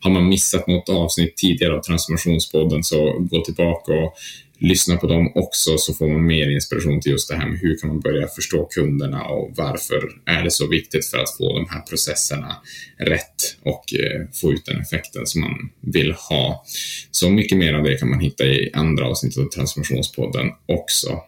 har 0.00 0.10
man 0.10 0.28
missat 0.28 0.66
något 0.66 0.88
avsnitt 0.88 1.36
tidigare 1.36 1.74
av 1.74 1.82
Transformationspodden 1.82 2.84
så 2.84 3.18
gå 3.18 3.44
tillbaka 3.44 3.92
och 3.92 4.14
lyssna 4.60 4.96
på 4.96 5.06
dem 5.06 5.32
också 5.34 5.78
så 5.78 5.94
får 5.94 6.08
man 6.08 6.26
mer 6.26 6.50
inspiration 6.50 7.00
till 7.00 7.12
just 7.12 7.28
det 7.28 7.36
här 7.36 7.46
med 7.48 7.58
hur 7.58 7.78
kan 7.78 7.88
man 7.88 8.00
börja 8.00 8.28
förstå 8.28 8.64
kunderna 8.64 9.24
och 9.24 9.52
varför 9.56 10.10
är 10.26 10.44
det 10.44 10.50
så 10.50 10.68
viktigt 10.68 11.06
för 11.06 11.18
att 11.18 11.36
få 11.36 11.54
de 11.54 11.66
här 11.70 11.80
processerna 11.80 12.56
rätt 12.98 13.56
och 13.62 13.84
eh, 13.94 14.26
få 14.40 14.52
ut 14.52 14.66
den 14.66 14.80
effekten 14.80 15.26
som 15.26 15.40
man 15.40 15.70
vill 15.80 16.12
ha. 16.12 16.64
Så 17.10 17.30
mycket 17.30 17.58
mer 17.58 17.74
av 17.74 17.84
det 17.84 17.96
kan 17.96 18.10
man 18.10 18.20
hitta 18.20 18.44
i 18.44 18.70
andra 18.74 19.06
avsnitt 19.06 19.38
av 19.38 19.44
Transformationspodden 19.44 20.50
också. 20.66 21.22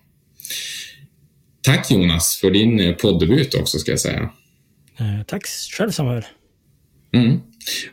Tack 1.63 1.91
Jonas 1.91 2.39
för 2.41 2.51
din 2.51 2.81
eh, 2.81 2.95
poddebut 2.95 3.55
också 3.55 3.79
ska 3.79 3.91
jag 3.91 4.01
säga. 4.01 4.31
Eh, 4.99 5.23
tack 5.27 5.47
själv 5.47 5.91
Samuel. 5.91 6.25
Mm. 7.13 7.41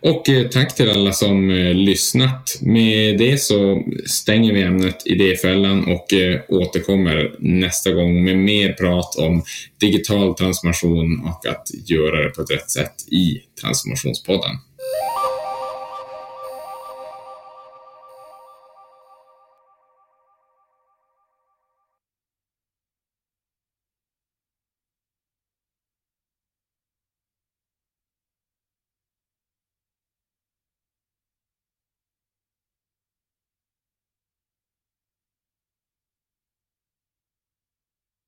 Och 0.01 0.29
eh, 0.29 0.47
tack 0.47 0.75
till 0.75 0.89
alla 0.89 1.13
som 1.13 1.49
eh, 1.49 1.73
lyssnat. 1.73 2.57
Med 2.61 3.17
det 3.17 3.41
så 3.41 3.83
stänger 4.05 4.53
vi 4.53 4.61
ämnet 4.61 5.01
Idéfällan 5.05 5.85
och 5.85 6.13
eh, 6.13 6.41
återkommer 6.47 7.35
nästa 7.39 7.91
gång 7.91 8.23
med 8.23 8.37
mer 8.37 8.73
prat 8.73 9.15
om 9.15 9.43
digital 9.79 10.35
transformation 10.35 11.19
och 11.25 11.45
att 11.45 11.67
göra 11.85 12.23
det 12.23 12.29
på 12.29 12.41
ett 12.41 12.51
rätt 12.51 12.69
sätt 12.69 12.95
i 13.11 13.41
Transformationspodden. 13.61 14.51